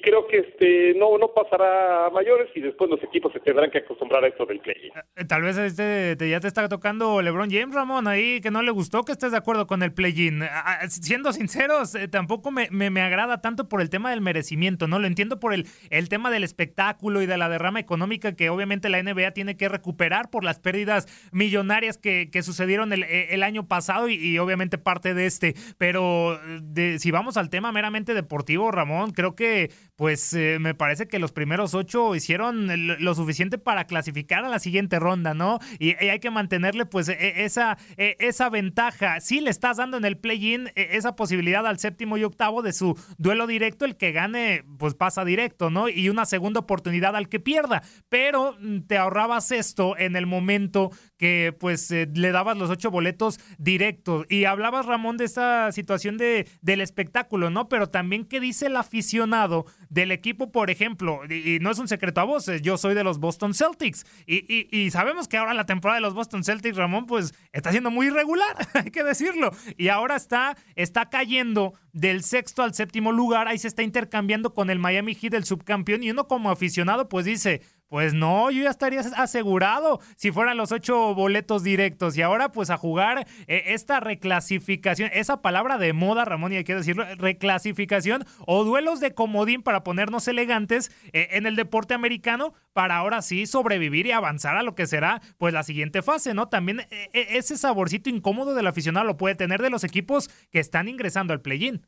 creo 0.00 0.26
que 0.26 0.38
este 0.38 0.94
no 0.94 1.18
no 1.18 1.28
pasará 1.34 2.06
a 2.06 2.10
mayores 2.10 2.48
y 2.54 2.60
después 2.60 2.90
los 2.90 3.02
equipos 3.02 3.32
se 3.32 3.40
tendrán 3.40 3.70
que 3.70 3.78
acostumbrar 3.78 4.24
a 4.24 4.28
esto 4.28 4.46
del 4.46 4.60
play. 4.60 4.92
Eh, 5.16 5.24
tal 5.24 5.42
vez 5.42 5.56
este 5.56 6.16
ya 6.28 6.40
te 6.40 6.48
está 6.48 6.68
tocando 6.68 7.22
LeBron 7.22 7.50
James 7.50 7.74
Ramón 7.74 8.06
ahí 8.06 8.40
que 8.40 8.50
no 8.50 8.62
le 8.62 8.70
gustó 8.70 9.02
que 9.02 9.12
estés 9.12 9.32
de 9.32 9.38
acuerdo 9.38 9.66
con 9.66 9.82
el 9.82 9.92
play-in. 9.92 10.42
Siendo 10.88 11.32
sinceros, 11.32 11.94
eh, 11.94 12.08
tampoco 12.08 12.50
me, 12.50 12.68
me, 12.70 13.00
agrada 13.00 13.40
tanto 13.40 13.68
por 13.68 13.80
el 13.80 13.90
tema 13.90 14.10
del 14.10 14.20
merecimiento, 14.20 14.86
¿no? 14.86 14.98
Lo 14.98 15.06
entiendo 15.06 15.40
por 15.40 15.54
el, 15.54 15.66
el 15.90 16.08
tema 16.08 16.30
del 16.30 16.44
espectáculo 16.44 17.22
y 17.22 17.26
de 17.26 17.38
la 17.38 17.48
derrama 17.48 17.80
económica 17.80 18.36
que 18.36 18.50
obviamente 18.50 18.88
la 18.88 19.02
NBA 19.02 19.32
tiene 19.32 19.56
que 19.56 19.68
recuperar 19.68 20.30
por 20.30 20.44
las 20.44 20.58
pérdidas 20.58 21.06
millonarias 21.32 21.98
que, 21.98 22.30
que 22.30 22.42
sucedieron 22.42 22.92
el, 22.92 23.04
el, 23.04 23.42
año 23.42 23.66
pasado 23.66 24.08
y, 24.08 24.38
obviamente 24.38 24.78
parte 24.78 25.14
de 25.14 25.26
este. 25.26 25.54
Pero 25.78 26.38
de, 26.62 26.98
si 26.98 27.10
vamos 27.10 27.36
al 27.36 27.50
tema 27.50 27.72
meramente 27.72 28.14
deportivo, 28.14 28.70
Ramón, 28.70 29.12
creo 29.12 29.34
que 29.34 29.70
pues 30.00 30.32
eh, 30.32 30.56
me 30.58 30.74
parece 30.74 31.08
que 31.08 31.18
los 31.18 31.30
primeros 31.30 31.74
ocho 31.74 32.14
hicieron 32.14 32.68
lo 33.04 33.14
suficiente 33.14 33.58
para 33.58 33.84
clasificar 33.84 34.44
a 34.44 34.48
la 34.48 34.58
siguiente 34.58 34.98
ronda, 34.98 35.34
¿no? 35.34 35.58
Y, 35.78 35.90
hay 35.90 36.20
que 36.20 36.30
mantenerle 36.30 36.86
pues 36.86 37.10
e, 37.10 37.44
esa, 37.44 37.76
e, 37.98 38.16
esa 38.18 38.48
ventaja. 38.48 39.20
Si 39.20 39.40
le 39.40 39.50
estás 39.50 39.76
dando 39.76 39.98
en 39.98 40.06
el 40.06 40.16
play-in 40.16 40.68
e, 40.68 40.96
esa 40.96 41.16
posibilidad 41.16 41.66
al 41.66 41.78
séptimo 41.78 42.16
y 42.16 42.24
octavo 42.24 42.62
de 42.62 42.72
su 42.72 42.98
duelo 43.18 43.46
directo, 43.46 43.84
el 43.84 43.98
que 43.98 44.12
gane 44.12 44.64
pues 44.78 44.94
pasa 44.94 45.22
directo, 45.22 45.68
¿no? 45.68 45.90
Y 45.90 46.08
una 46.08 46.24
segunda 46.24 46.60
oportunidad 46.60 47.14
al 47.14 47.28
que 47.28 47.38
pierda. 47.38 47.82
Pero 48.08 48.56
mm, 48.58 48.86
te 48.86 48.96
ahorrabas 48.96 49.52
esto 49.52 49.98
en 49.98 50.16
el 50.16 50.26
momento 50.26 50.92
que 51.20 51.54
pues 51.60 51.90
eh, 51.90 52.08
le 52.14 52.32
dabas 52.32 52.56
los 52.56 52.70
ocho 52.70 52.90
boletos 52.90 53.38
directos. 53.58 54.24
Y 54.30 54.46
hablabas, 54.46 54.86
Ramón, 54.86 55.18
de 55.18 55.26
esa 55.26 55.70
situación 55.70 56.16
de, 56.16 56.48
del 56.62 56.80
espectáculo, 56.80 57.50
¿no? 57.50 57.68
Pero 57.68 57.90
también 57.90 58.24
qué 58.24 58.40
dice 58.40 58.68
el 58.68 58.76
aficionado 58.76 59.66
del 59.90 60.12
equipo, 60.12 60.50
por 60.50 60.70
ejemplo, 60.70 61.20
y, 61.28 61.58
no 61.60 61.70
es 61.70 61.78
un 61.78 61.88
secreto 61.88 62.22
a 62.22 62.24
voces, 62.24 62.62
yo 62.62 62.78
soy 62.78 62.94
de 62.94 63.04
los 63.04 63.18
Boston 63.18 63.52
Celtics. 63.52 64.06
Y, 64.26 64.66
y, 64.74 64.90
sabemos 64.90 65.28
que 65.28 65.36
ahora 65.36 65.52
la 65.52 65.66
temporada 65.66 65.96
de 65.96 66.00
los 66.00 66.14
Boston 66.14 66.42
Celtics, 66.42 66.78
Ramón, 66.78 67.04
pues 67.04 67.34
está 67.52 67.70
siendo 67.70 67.90
muy 67.90 68.06
irregular, 68.06 68.56
hay 68.72 68.90
que 68.90 69.04
decirlo. 69.04 69.50
Y 69.76 69.88
ahora 69.88 70.16
está, 70.16 70.56
está 70.74 71.10
cayendo 71.10 71.74
del 71.92 72.22
sexto 72.22 72.62
al 72.62 72.72
séptimo 72.72 73.12
lugar, 73.12 73.46
ahí 73.46 73.58
se 73.58 73.68
está 73.68 73.82
intercambiando 73.82 74.54
con 74.54 74.70
el 74.70 74.78
Miami 74.78 75.14
Heat, 75.14 75.34
el 75.34 75.44
subcampeón, 75.44 76.02
y 76.02 76.12
uno 76.12 76.26
como 76.28 76.50
aficionado, 76.50 77.10
pues 77.10 77.26
dice, 77.26 77.60
pues 77.90 78.14
no, 78.14 78.52
yo 78.52 78.62
ya 78.62 78.70
estaría 78.70 79.00
asegurado 79.00 79.98
si 80.14 80.30
fueran 80.30 80.56
los 80.56 80.70
ocho 80.70 81.12
boletos 81.12 81.64
directos. 81.64 82.16
Y 82.16 82.22
ahora, 82.22 82.52
pues 82.52 82.70
a 82.70 82.76
jugar 82.76 83.26
eh, 83.48 83.64
esta 83.66 83.98
reclasificación, 83.98 85.10
esa 85.12 85.42
palabra 85.42 85.76
de 85.76 85.92
moda, 85.92 86.24
Ramón, 86.24 86.52
y 86.52 86.56
hay 86.56 86.64
que 86.64 86.76
decirlo, 86.76 87.04
reclasificación 87.16 88.24
o 88.46 88.62
duelos 88.62 89.00
de 89.00 89.12
comodín 89.12 89.62
para 89.62 89.82
ponernos 89.82 90.28
elegantes 90.28 90.92
eh, 91.12 91.30
en 91.32 91.46
el 91.46 91.56
deporte 91.56 91.92
americano, 91.92 92.54
para 92.72 92.96
ahora 92.96 93.22
sí 93.22 93.44
sobrevivir 93.46 94.06
y 94.06 94.12
avanzar 94.12 94.56
a 94.56 94.62
lo 94.62 94.76
que 94.76 94.86
será, 94.86 95.20
pues 95.36 95.52
la 95.52 95.64
siguiente 95.64 96.00
fase, 96.00 96.32
¿no? 96.32 96.46
También 96.46 96.82
eh, 96.92 97.08
ese 97.12 97.58
saborcito 97.58 98.08
incómodo 98.08 98.54
del 98.54 98.68
aficionado 98.68 99.04
lo 99.04 99.16
puede 99.16 99.34
tener 99.34 99.60
de 99.62 99.70
los 99.70 99.82
equipos 99.82 100.30
que 100.52 100.60
están 100.60 100.86
ingresando 100.86 101.32
al 101.32 101.40
play-in. 101.40 101.84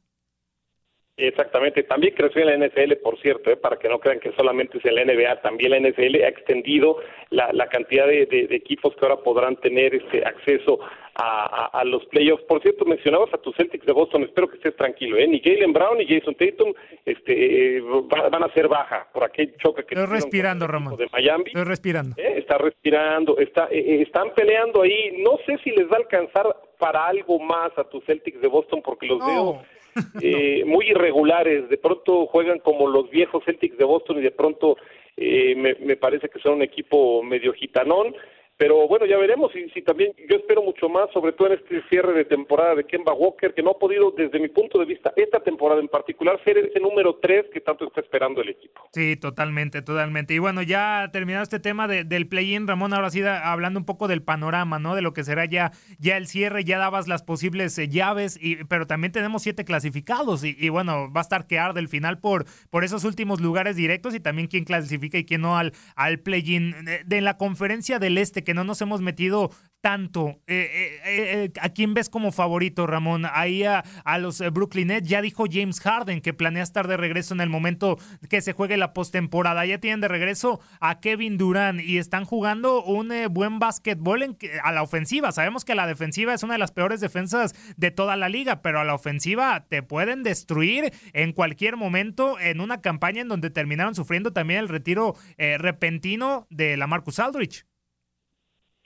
Exactamente, 1.19 1.83
también 1.83 2.15
creció 2.15 2.41
en 2.41 2.59
la 2.59 2.67
NFL, 2.67 2.95
por 3.03 3.21
cierto, 3.21 3.51
¿eh? 3.51 3.57
para 3.57 3.77
que 3.77 3.87
no 3.87 4.01
crean 4.01 4.19
que 4.19 4.33
solamente 4.33 4.79
es 4.79 4.85
en 4.87 4.95
la 4.95 5.05
NBA, 5.05 5.43
también 5.43 5.73
la 5.73 5.81
NFL 5.81 6.23
ha 6.25 6.29
extendido 6.29 6.97
la, 7.29 7.53
la 7.53 7.67
cantidad 7.67 8.07
de, 8.07 8.27
equipos 8.51 8.95
que 8.97 9.05
ahora 9.05 9.23
podrán 9.23 9.57
tener 9.57 9.95
este 9.95 10.25
acceso 10.25 10.81
a, 11.15 11.83
los 11.85 12.07
playoffs. 12.07 12.43
Por 12.45 12.63
cierto, 12.63 12.87
mencionabas 12.87 13.33
a 13.35 13.39
tus 13.39 13.55
Celtics 13.57 13.85
de 13.85 13.93
Boston, 13.93 14.23
espero 14.23 14.49
que 14.49 14.57
estés 14.57 14.75
tranquilo, 14.75 15.19
¿eh? 15.19 15.29
ni 15.29 15.41
Jalen 15.41 15.75
Brown 15.75 15.99
ni 15.99 16.07
Jason 16.07 16.35
Tatum 16.35 16.73
este, 17.05 17.77
eh, 17.77 17.83
van 18.09 18.43
a 18.43 18.49
ser 18.55 18.69
baja 18.69 19.07
por 19.13 19.25
aquel 19.25 19.55
choque 19.59 19.85
que 19.85 19.95
Estoy 19.95 20.11
respirando, 20.11 20.67
Ramón. 20.67 20.97
de 20.97 21.09
Miami. 21.13 21.45
Estoy 21.49 21.65
respirando. 21.65 22.17
¿Eh? 22.17 22.39
Está 22.39 22.57
respirando, 22.57 23.37
está, 23.37 23.69
están 23.71 24.33
peleando 24.35 24.81
ahí. 24.81 25.23
No 25.23 25.37
sé 25.45 25.59
si 25.63 25.73
les 25.73 25.87
va 25.89 25.97
a 25.97 26.01
alcanzar 26.01 26.57
para 26.79 27.07
algo 27.07 27.39
más 27.39 27.77
a 27.77 27.85
tus 27.85 28.03
Celtics 28.07 28.41
de 28.41 28.49
Boston 28.49 28.81
porque 28.83 29.07
los 29.07 29.19
veo 29.19 29.63
eh, 30.21 30.65
muy 30.65 30.91
irregulares. 30.91 31.69
De 31.69 31.79
pronto 31.79 32.27
juegan 32.27 32.59
como 32.59 32.89
los 32.89 33.11
viejos 33.11 33.45
Celtics 33.45 33.79
de 33.79 33.85
Boston 33.85 34.19
y 34.19 34.23
de 34.23 34.31
pronto 34.31 34.77
eh, 35.17 35.55
me, 35.57 35.75
me, 35.75 35.97
parece 35.97 36.29
que 36.29 36.39
son 36.39 36.55
un 36.55 36.63
equipo 36.63 37.23
medio 37.23 37.53
gitanón. 37.53 38.15
Pero 38.57 38.87
bueno, 38.87 39.07
ya 39.07 39.17
veremos 39.19 39.55
y 39.57 39.69
si 39.71 39.83
también 39.83 40.13
yo 40.29 40.37
espero 40.37 40.63
mucho 40.63 40.89
más, 40.89 41.11
sobre 41.13 41.33
todo 41.33 41.49
en 41.49 41.55
este 41.55 41.83
cierre 41.89 42.13
de 42.13 42.25
temporada 42.25 42.75
de 42.75 42.85
Kemba 42.85 43.13
Walker, 43.13 43.55
que 43.55 43.63
no 43.63 43.71
ha 43.71 43.79
podido, 43.79 44.13
desde 44.13 44.39
mi 44.39 44.49
punto 44.49 44.79
de 44.79 44.85
vista, 44.85 45.13
esta 45.17 45.41
temporada 45.41 45.81
en 45.81 45.89
particular, 45.89 46.41
ser 46.45 46.59
ese 46.59 46.79
número 46.81 47.19
3 47.21 47.47
que 47.53 47.61
tanto 47.61 47.87
está 47.87 48.01
esperando 48.01 48.41
el 48.41 48.51
equipo. 48.51 48.89
Sí, 48.93 49.17
totalmente, 49.17 49.83
totalmente. 49.83 50.35
Y 50.35 50.39
bueno, 50.39 50.63
ya 50.63 51.11
terminado 51.13 51.43
este 51.43 51.61
tema 51.61 51.89
del 51.89 52.29
play-in, 52.29 52.69
Ramón, 52.69 52.93
ahora 52.93 53.11
sí 53.11 53.23
hablando 53.23 53.81
un 53.81 53.87
poco 53.87 54.09
del 54.09 54.23
panorama, 54.23 54.79
¿no? 54.79 54.95
De 54.95 55.03
lo 55.03 55.13
que 55.13 55.25
será 55.25 55.45
ya, 55.45 55.73
ya 55.99 56.17
el 56.17 56.27
cierre, 56.27 56.65
ya 56.65 56.79
dabas 56.79 57.09
las 57.09 57.23
posibles 57.23 57.77
eh, 57.79 57.89
llaves, 57.89 58.39
y, 58.41 58.65
pero 58.65 58.87
también 58.87 59.13
tenemos 59.13 59.43
siete 59.43 59.65
clasificados 59.65 60.45
y, 60.45 60.69
bueno, 60.69 61.13
va 61.13 61.21
a 61.21 61.23
estar 61.23 61.47
que 61.47 61.59
arde 61.59 61.81
el 61.81 61.89
final 61.89 62.19
por, 62.19 62.45
por 62.71 62.85
esos 62.85 63.05
últimos 63.05 63.41
lugares 63.41 63.77
directos 63.77 64.15
y 64.15 64.21
también 64.21 64.49
quién 64.49 64.65
clasifica 64.65 65.19
y 65.19 65.25
quién 65.25 65.43
no 65.43 65.57
al, 65.57 65.73
al 65.97 66.21
play-in. 66.21 66.75
De, 67.07 67.21
la 67.23 67.37
conferencia 67.37 68.01
del 68.01 68.19
este, 68.19 68.42
que 68.45 68.55
no 68.55 68.65
nos 68.65 68.81
hemos 68.81 69.01
metido 69.01 69.51
tanto. 69.83 70.41
Eh, 70.47 70.71
eh, 70.71 71.01
eh, 71.05 71.53
¿A 71.61 71.71
quién 71.71 71.93
ves 71.93 72.09
como 72.09 72.33
favorito, 72.33 72.87
Ramón? 72.87 73.27
Ahí 73.31 73.65
a, 73.65 73.85
los 74.19 74.39
Brooklyn 74.53 74.89
Nets 74.89 75.09
ya 75.09 75.21
dijo 75.21 75.45
James 75.51 75.81
Harden 75.81 76.21
que 76.21 76.33
planea 76.33 76.63
estar 76.63 76.87
de 76.87 76.97
regreso 76.97 77.35
en 77.35 77.41
el 77.41 77.51
momento 77.51 77.99
que 78.31 78.41
se 78.41 78.53
juegue 78.53 78.77
la 78.77 78.95
postemporada. 78.95 79.67
Ya 79.67 79.79
tienen 79.79 80.01
de 80.01 80.09
regreso 80.09 80.61
a 80.81 81.01
Kevin 81.01 81.37
Durant 81.37 81.81
y 81.81 81.99
están 81.99 82.25
jugando 82.25 82.83
un 82.85 83.13
buen 83.31 83.59
básquetbol 83.59 84.37
a 84.63 84.73
la 84.73 84.83
ofensiva. 84.83 85.33
Sabemos 85.33 85.65
que 85.65 85.75
la 85.75 85.89
defensiva 85.89 86.33
es 86.33 86.45
una 86.45 86.55
de 86.55 86.61
las 86.61 86.71
peores 86.71 87.01
defensas 87.01 87.55
de 87.77 87.91
toda 87.91 88.17
la 88.17 88.29
liga, 88.29 88.63
pero 88.63 88.79
a 88.79 88.85
la 88.85 88.95
ofensiva 88.95 89.67
te 89.69 89.83
pueden 89.83 90.23
destruir 90.23 90.93
en 91.13 91.33
cualquier 91.33 91.77
momento 91.77 92.39
en 92.39 92.61
una 92.61 92.81
campaña 92.81 93.23
en 93.23 93.29
donde 93.29 93.51
terminaron 93.51 93.97
sufriendo 93.97 94.33
también 94.33 94.61
el 94.61 94.69
retiro 94.69 95.17
repentino 95.37 96.47
de 96.51 96.77
la 96.77 96.87
Marcus 96.87 97.19
Aldrich. 97.19 97.67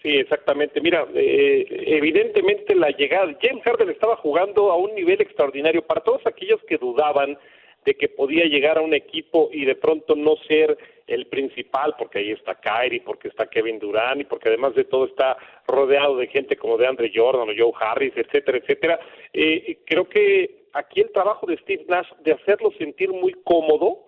Sí, 0.07 0.19
exactamente. 0.19 0.81
Mira, 0.81 1.05
eh, 1.17 1.67
evidentemente 1.69 2.77
la 2.77 2.91
llegada, 2.91 3.37
James 3.43 3.65
Harden 3.65 3.91
estaba 3.91 4.15
jugando 4.15 4.71
a 4.71 4.77
un 4.77 4.95
nivel 4.95 5.21
extraordinario 5.21 5.83
para 5.83 6.01
todos 6.01 6.25
aquellos 6.27 6.63
que 6.69 6.79
dudaban 6.79 7.37
de 7.85 7.95
que 7.97 8.09
podía 8.09 8.45
llegar 8.45 8.79
a 8.79 8.83
un 8.83 8.95
equipo 8.95 9.51
y 9.53 9.65
de 9.65 9.75
pronto 9.75 10.15
no 10.15 10.37
ser 10.47 10.79
el 11.09 11.27
principal, 11.27 11.97
porque 11.99 12.21
ahí 12.21 12.31
está 12.31 12.55
Kyrie, 12.55 13.01
porque 13.01 13.27
está 13.27 13.49
Kevin 13.49 13.81
Durant 13.81 14.21
y 14.21 14.25
porque 14.25 14.49
además 14.49 14.77
de 14.77 14.85
todo 14.85 15.07
está 15.07 15.37
rodeado 15.67 16.17
de 16.19 16.29
gente 16.29 16.57
como 16.57 16.79
de 16.79 16.87
Andre 16.87 17.11
Jordan 17.13 17.49
o 17.49 17.53
Joe 17.59 17.73
Harris, 17.81 18.13
etcétera, 18.15 18.59
etcétera. 18.59 19.01
Eh, 19.33 19.79
creo 19.87 20.09
que 20.09 20.69
aquí 20.73 21.01
el 21.01 21.11
trabajo 21.11 21.49
de 21.49 21.57
Steve 21.57 21.85
Nash 21.89 22.13
de 22.23 22.31
hacerlo 22.31 22.71
sentir 22.79 23.11
muy 23.11 23.33
cómodo, 23.43 24.06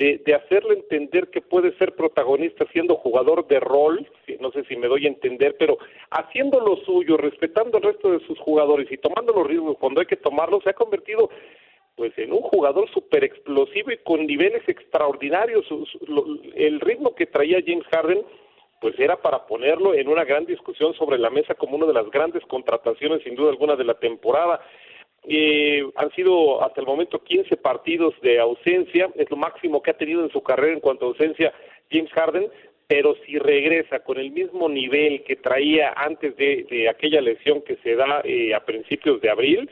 de, 0.00 0.34
hacerle 0.34 0.74
entender 0.74 1.28
que 1.28 1.42
puede 1.42 1.76
ser 1.76 1.94
protagonista 1.94 2.64
siendo 2.72 2.96
jugador 2.96 3.46
de 3.46 3.60
rol, 3.60 4.08
no 4.40 4.50
sé 4.50 4.64
si 4.64 4.76
me 4.76 4.88
doy 4.88 5.04
a 5.04 5.08
entender, 5.08 5.56
pero 5.58 5.76
haciendo 6.10 6.58
lo 6.58 6.76
suyo, 6.76 7.18
respetando 7.18 7.76
al 7.76 7.82
resto 7.82 8.10
de 8.10 8.24
sus 8.26 8.38
jugadores 8.38 8.90
y 8.90 8.96
tomando 8.96 9.34
los 9.34 9.46
riesgos 9.46 9.76
cuando 9.78 10.00
hay 10.00 10.06
que 10.06 10.16
tomarlos, 10.16 10.62
se 10.64 10.70
ha 10.70 10.74
convertido 10.74 11.28
pues 11.96 12.16
en 12.16 12.32
un 12.32 12.40
jugador 12.40 12.90
súper 12.90 13.24
explosivo 13.24 13.90
y 13.90 13.98
con 13.98 14.26
niveles 14.26 14.66
extraordinarios. 14.66 15.66
El 16.54 16.80
ritmo 16.80 17.14
que 17.14 17.26
traía 17.26 17.58
James 17.64 17.84
Harden 17.92 18.24
pues 18.80 18.98
era 18.98 19.20
para 19.20 19.46
ponerlo 19.46 19.92
en 19.92 20.08
una 20.08 20.24
gran 20.24 20.46
discusión 20.46 20.94
sobre 20.94 21.18
la 21.18 21.28
mesa 21.28 21.54
como 21.54 21.76
una 21.76 21.84
de 21.84 21.92
las 21.92 22.10
grandes 22.10 22.42
contrataciones, 22.46 23.22
sin 23.22 23.34
duda 23.34 23.50
alguna, 23.50 23.76
de 23.76 23.84
la 23.84 23.98
temporada. 23.98 24.62
Eh, 25.24 25.84
han 25.96 26.10
sido 26.12 26.62
hasta 26.62 26.80
el 26.80 26.86
momento 26.86 27.22
15 27.22 27.56
partidos 27.58 28.14
de 28.22 28.40
ausencia, 28.40 29.10
es 29.16 29.30
lo 29.30 29.36
máximo 29.36 29.82
que 29.82 29.90
ha 29.90 29.96
tenido 29.96 30.24
en 30.24 30.30
su 30.30 30.42
carrera 30.42 30.72
en 30.72 30.80
cuanto 30.80 31.04
a 31.04 31.08
ausencia 31.08 31.52
James 31.90 32.10
Harden, 32.12 32.48
pero 32.86 33.14
si 33.24 33.38
regresa 33.38 34.00
con 34.00 34.18
el 34.18 34.30
mismo 34.30 34.68
nivel 34.68 35.22
que 35.22 35.36
traía 35.36 35.92
antes 35.94 36.36
de, 36.36 36.88
aquella 36.88 37.20
lesión 37.20 37.62
que 37.62 37.76
se 37.76 37.94
da 37.94 38.22
eh, 38.24 38.54
a 38.54 38.64
principios 38.64 39.20
de 39.20 39.30
abril, 39.30 39.70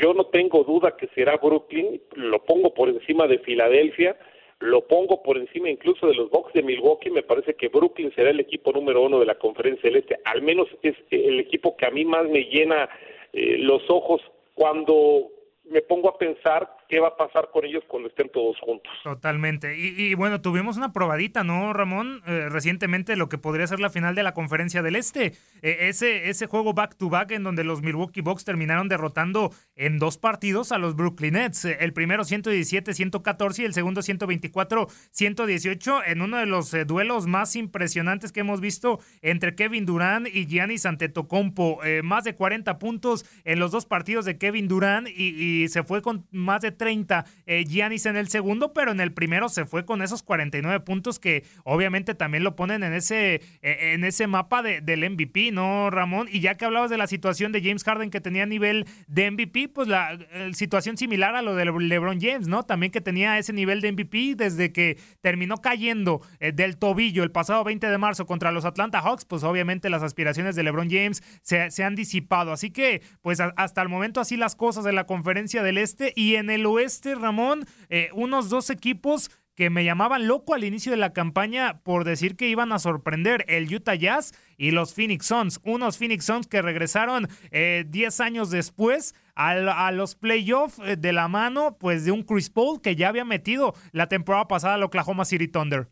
yo 0.00 0.12
no 0.12 0.26
tengo 0.26 0.62
duda 0.64 0.96
que 0.96 1.08
será 1.08 1.36
Brooklyn, 1.38 2.00
lo 2.14 2.44
pongo 2.44 2.74
por 2.74 2.88
encima 2.90 3.26
de 3.26 3.38
Filadelfia, 3.38 4.16
lo 4.60 4.86
pongo 4.86 5.22
por 5.22 5.38
encima 5.38 5.70
incluso 5.70 6.06
de 6.06 6.14
los 6.14 6.30
Bucks 6.30 6.52
de 6.52 6.62
Milwaukee, 6.62 7.10
me 7.10 7.22
parece 7.22 7.54
que 7.54 7.68
Brooklyn 7.68 8.12
será 8.14 8.30
el 8.30 8.40
equipo 8.40 8.72
número 8.72 9.02
uno 9.02 9.18
de 9.18 9.26
la 9.26 9.36
conferencia 9.36 9.88
del 9.88 10.00
Este, 10.00 10.18
al 10.24 10.42
menos 10.42 10.68
es 10.82 10.94
el 11.10 11.40
equipo 11.40 11.76
que 11.76 11.86
a 11.86 11.90
mí 11.90 12.04
más 12.04 12.28
me 12.28 12.44
llena 12.44 12.88
eh, 13.32 13.56
los 13.58 13.82
ojos 13.88 14.20
cuando 14.58 15.28
me 15.66 15.80
pongo 15.82 16.08
a 16.08 16.18
pensar 16.18 16.68
qué 16.88 17.00
va 17.00 17.08
a 17.08 17.16
pasar 17.16 17.50
con 17.52 17.66
ellos 17.66 17.84
cuando 17.86 18.08
estén 18.08 18.30
todos 18.30 18.58
juntos. 18.60 18.90
Totalmente. 19.04 19.76
Y, 19.76 20.14
bueno, 20.14 20.40
tuvimos 20.40 20.78
una 20.78 20.92
probadita, 20.92 21.44
¿no, 21.44 21.74
Ramón? 21.74 22.22
Eh, 22.26 22.48
recientemente 22.48 23.14
lo 23.14 23.28
que 23.28 23.36
podría 23.36 23.66
ser 23.66 23.78
la 23.78 23.90
final 23.90 24.14
de 24.14 24.22
la 24.22 24.32
conferencia 24.32 24.82
del 24.82 24.96
Este. 24.96 25.34
Eh, 25.60 25.88
ese, 25.88 26.30
ese 26.30 26.46
juego 26.46 26.72
back-to-back 26.72 27.32
en 27.32 27.44
donde 27.44 27.62
los 27.62 27.82
Milwaukee 27.82 28.22
Bucks 28.22 28.44
terminaron 28.44 28.88
derrotando 28.88 29.52
en 29.76 29.98
dos 29.98 30.16
partidos 30.16 30.72
a 30.72 30.78
los 30.78 30.96
Brooklyn 30.96 31.34
Nets. 31.34 31.66
Eh, 31.66 31.76
el 31.80 31.92
primero 31.92 32.24
117-114 32.24 33.58
y 33.58 33.64
el 33.66 33.74
segundo 33.74 34.00
124-118 34.00 36.02
en 36.06 36.22
uno 36.22 36.38
de 36.38 36.46
los 36.46 36.74
duelos 36.86 37.26
más 37.26 37.54
impresionantes 37.54 38.32
que 38.32 38.40
hemos 38.40 38.62
visto 38.62 38.98
entre 39.20 39.54
Kevin 39.54 39.84
Durant 39.84 40.26
y 40.26 40.46
Giannis 40.46 40.86
Antetokounmpo. 40.86 41.80
más 42.02 42.24
de 42.24 42.34
40 42.34 42.78
puntos 42.78 43.26
en 43.44 43.58
los 43.58 43.72
dos 43.72 43.84
partidos 43.84 44.24
de 44.24 44.38
Kevin 44.38 44.68
Durant 44.68 45.08
y, 45.08 45.62
y 45.62 45.68
se 45.68 45.82
fue 45.82 46.00
con 46.00 46.26
más 46.30 46.62
de 46.62 46.77
30 46.78 47.26
eh, 47.46 47.64
Giannis 47.64 48.06
en 48.06 48.16
el 48.16 48.28
segundo, 48.28 48.72
pero 48.72 48.92
en 48.92 49.00
el 49.00 49.12
primero 49.12 49.48
se 49.48 49.66
fue 49.66 49.84
con 49.84 50.00
esos 50.00 50.22
49 50.22 50.80
puntos 50.80 51.18
que 51.18 51.44
obviamente 51.64 52.14
también 52.14 52.44
lo 52.44 52.56
ponen 52.56 52.82
en 52.82 52.94
ese, 52.94 53.42
eh, 53.62 53.92
en 53.92 54.04
ese 54.04 54.26
mapa 54.26 54.62
de, 54.62 54.80
del 54.80 55.08
MVP, 55.10 55.50
¿no, 55.52 55.90
Ramón? 55.90 56.28
Y 56.30 56.40
ya 56.40 56.54
que 56.54 56.64
hablabas 56.64 56.90
de 56.90 56.96
la 56.96 57.06
situación 57.06 57.52
de 57.52 57.60
James 57.60 57.84
Harden 57.84 58.10
que 58.10 58.20
tenía 58.20 58.46
nivel 58.46 58.86
de 59.06 59.30
MVP, 59.30 59.68
pues 59.68 59.88
la 59.88 60.14
eh, 60.14 60.50
situación 60.54 60.96
similar 60.96 61.36
a 61.36 61.42
lo 61.42 61.54
de 61.54 61.66
LeBron 61.66 62.20
James, 62.20 62.48
¿no? 62.48 62.62
También 62.62 62.92
que 62.92 63.00
tenía 63.00 63.38
ese 63.38 63.52
nivel 63.52 63.80
de 63.80 63.92
MVP 63.92 64.34
desde 64.36 64.72
que 64.72 64.98
terminó 65.20 65.58
cayendo 65.58 66.22
del 66.40 66.76
tobillo 66.78 67.24
el 67.24 67.30
pasado 67.30 67.64
20 67.64 67.88
de 67.88 67.98
marzo 67.98 68.26
contra 68.26 68.52
los 68.52 68.64
Atlanta 68.64 69.00
Hawks, 69.00 69.24
pues 69.24 69.42
obviamente 69.42 69.90
las 69.90 70.02
aspiraciones 70.02 70.56
de 70.56 70.62
LeBron 70.62 70.88
James 70.88 71.22
se, 71.42 71.70
se 71.70 71.84
han 71.84 71.94
disipado. 71.94 72.52
Así 72.52 72.70
que, 72.70 73.02
pues 73.22 73.40
hasta 73.40 73.82
el 73.82 73.88
momento 73.88 74.20
así 74.20 74.36
las 74.36 74.54
cosas 74.54 74.84
de 74.84 74.92
la 74.92 75.04
conferencia 75.04 75.62
del 75.62 75.78
Este 75.78 76.12
y 76.14 76.36
en 76.36 76.50
el 76.50 76.66
oeste, 76.72 77.14
Ramón, 77.14 77.64
eh, 77.88 78.10
unos 78.14 78.48
dos 78.48 78.70
equipos 78.70 79.30
que 79.58 79.70
me 79.70 79.84
llamaban 79.84 80.28
loco 80.28 80.54
al 80.54 80.62
inicio 80.62 80.92
de 80.92 80.98
la 80.98 81.12
campaña 81.12 81.80
por 81.82 82.04
decir 82.04 82.36
que 82.36 82.48
iban 82.48 82.70
a 82.70 82.78
sorprender 82.78 83.44
el 83.48 83.74
Utah 83.74 83.96
Jazz 83.96 84.32
y 84.56 84.70
los 84.70 84.94
Phoenix 84.94 85.26
Suns. 85.26 85.60
Unos 85.64 85.98
Phoenix 85.98 86.26
Suns 86.26 86.46
que 86.46 86.62
regresaron 86.62 87.26
10 87.50 87.50
eh, 87.50 88.22
años 88.22 88.52
después 88.52 89.16
a, 89.34 89.90
los 89.90 90.14
playoffs 90.14 90.78
eh, 90.78 90.94
de 90.96 91.12
la 91.12 91.26
mano 91.26 91.76
pues 91.80 92.04
de 92.04 92.12
un 92.12 92.22
Chris 92.22 92.50
Paul 92.50 92.80
que 92.80 92.94
ya 92.94 93.08
había 93.08 93.24
metido 93.24 93.74
la 93.90 94.08
temporada 94.08 94.46
pasada 94.46 94.74
al 94.74 94.84
Oklahoma 94.84 95.24
City 95.24 95.48
Thunder. 95.48 95.88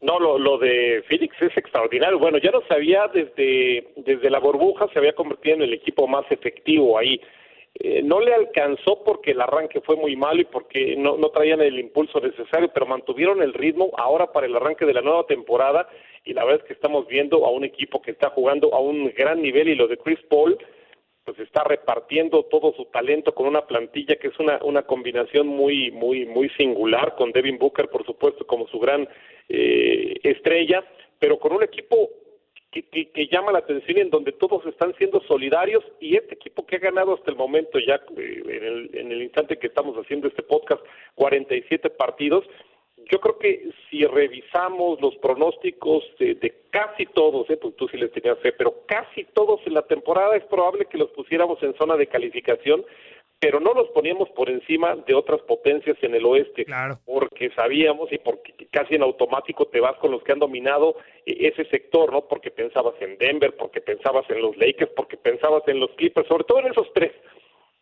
No, 0.00 0.18
lo, 0.18 0.38
lo 0.38 0.56
de 0.56 1.04
Phoenix 1.08 1.36
es 1.42 1.54
extraordinario. 1.54 2.18
Bueno, 2.18 2.38
ya 2.38 2.50
lo 2.50 2.66
sabía 2.66 3.08
desde, 3.12 3.92
desde 3.96 4.30
la 4.30 4.40
burbuja, 4.40 4.88
se 4.92 4.98
había 4.98 5.12
convertido 5.12 5.56
en 5.56 5.62
el 5.62 5.74
equipo 5.74 6.08
más 6.08 6.24
efectivo 6.30 6.98
ahí. 6.98 7.20
Eh, 7.74 8.02
no 8.02 8.20
le 8.20 8.34
alcanzó 8.34 9.02
porque 9.02 9.30
el 9.30 9.40
arranque 9.40 9.80
fue 9.80 9.96
muy 9.96 10.14
malo 10.14 10.42
y 10.42 10.44
porque 10.44 10.94
no, 10.96 11.16
traían 11.30 11.60
el 11.62 11.78
impulso 11.78 12.20
necesario, 12.20 12.70
pero 12.72 12.86
mantuvieron 12.86 13.42
el 13.42 13.54
ritmo 13.54 13.90
ahora 13.96 14.30
para 14.30 14.46
el 14.46 14.54
arranque 14.54 14.84
de 14.84 14.94
la 14.94 15.00
nueva 15.00 15.24
temporada. 15.26 15.88
Y 16.24 16.34
la 16.34 16.44
verdad 16.44 16.60
es 16.60 16.66
que 16.68 16.74
estamos 16.74 17.06
viendo 17.06 17.46
a 17.46 17.50
un 17.50 17.64
equipo 17.64 18.02
que 18.02 18.10
está 18.10 18.30
jugando 18.30 18.74
a 18.74 18.80
un 18.80 19.12
gran 19.16 19.40
nivel 19.40 19.68
y 19.68 19.74
lo 19.74 19.88
de 19.88 19.96
Chris 19.96 20.20
Paul 20.28 20.58
pues 21.24 21.38
está 21.38 21.62
repartiendo 21.62 22.44
todo 22.46 22.72
su 22.74 22.86
talento 22.86 23.32
con 23.32 23.46
una 23.46 23.64
plantilla 23.64 24.16
que 24.16 24.28
es 24.28 24.38
una, 24.40 24.58
una 24.64 24.82
combinación 24.82 25.46
muy 25.46 25.92
muy 25.92 26.26
muy 26.26 26.48
singular 26.50 27.14
con 27.14 27.30
Devin 27.30 27.58
Booker 27.58 27.88
por 27.88 28.04
supuesto 28.04 28.44
como 28.44 28.66
su 28.66 28.80
gran 28.80 29.08
eh, 29.48 30.18
estrella 30.24 30.84
pero 31.20 31.38
con 31.38 31.52
un 31.52 31.62
equipo 31.62 32.10
que, 32.72 33.28
llama 33.30 33.52
la 33.52 33.58
atención 33.58 33.98
y 33.98 34.00
en 34.00 34.10
donde 34.10 34.32
todos 34.32 34.64
están 34.66 34.94
siendo 34.96 35.20
solidarios 35.22 35.84
y 36.00 36.16
este 36.16 36.34
equipo 36.34 36.66
que 36.66 36.76
ha 36.76 36.80
ganado 36.80 37.14
hasta 37.14 37.30
el 37.30 37.36
momento 37.36 37.78
ya 37.78 37.96
eh, 38.16 38.42
en, 38.46 38.64
el, 38.64 38.90
en 38.94 39.12
el 39.12 39.22
instante 39.22 39.58
que 39.58 39.66
estamos 39.66 39.94
haciendo 39.96 40.28
este 40.28 40.42
podcast 40.42 40.82
47 41.14 41.90
partidos 41.90 42.44
yo 43.10 43.20
creo 43.20 43.38
que 43.38 43.70
si 43.90 44.04
revisamos 44.04 45.00
los 45.00 45.16
pronósticos 45.16 46.04
de, 46.18 46.54
casi 46.70 47.06
todos, 47.06 47.48
¿eh? 47.50 47.56
pues 47.56 47.74
tú 47.76 47.88
sí 47.88 47.96
les 47.96 48.12
tenías 48.12 48.38
fe, 48.38 48.52
pero 48.52 48.84
casi 48.86 49.24
todos 49.24 49.60
en 49.66 49.74
la 49.74 49.82
temporada 49.82 50.36
es 50.36 50.44
probable 50.44 50.86
que 50.86 50.98
los 50.98 51.10
pusiéramos 51.10 51.62
en 51.62 51.74
zona 51.74 51.96
de 51.96 52.06
calificación 52.06 52.84
pero 53.42 53.58
no 53.58 53.74
los 53.74 53.88
poníamos 53.88 54.30
por 54.30 54.48
encima 54.48 54.94
de 54.94 55.14
otras 55.14 55.40
potencias 55.40 55.96
en 56.02 56.14
el 56.14 56.24
oeste, 56.24 56.64
porque 57.04 57.50
sabíamos 57.56 58.12
y 58.12 58.18
porque 58.18 58.54
casi 58.70 58.94
en 58.94 59.02
automático 59.02 59.66
te 59.66 59.80
vas 59.80 59.96
con 59.96 60.12
los 60.12 60.22
que 60.22 60.30
han 60.30 60.38
dominado 60.38 60.94
e-, 61.26 61.48
ese 61.48 61.64
sector, 61.64 62.12
¿no? 62.12 62.28
Porque 62.28 62.52
pensabas 62.52 62.94
en 63.00 63.18
Denver, 63.18 63.56
porque 63.56 63.80
pensabas 63.80 64.30
en 64.30 64.42
los 64.42 64.56
Lakers, 64.56 64.92
porque 64.94 65.16
pensabas 65.16 65.66
en 65.66 65.80
los 65.80 65.90
Clippers, 65.96 66.28
sobre 66.28 66.44
todo 66.44 66.60
en 66.60 66.68
esos 66.68 66.86
tres. 66.94 67.10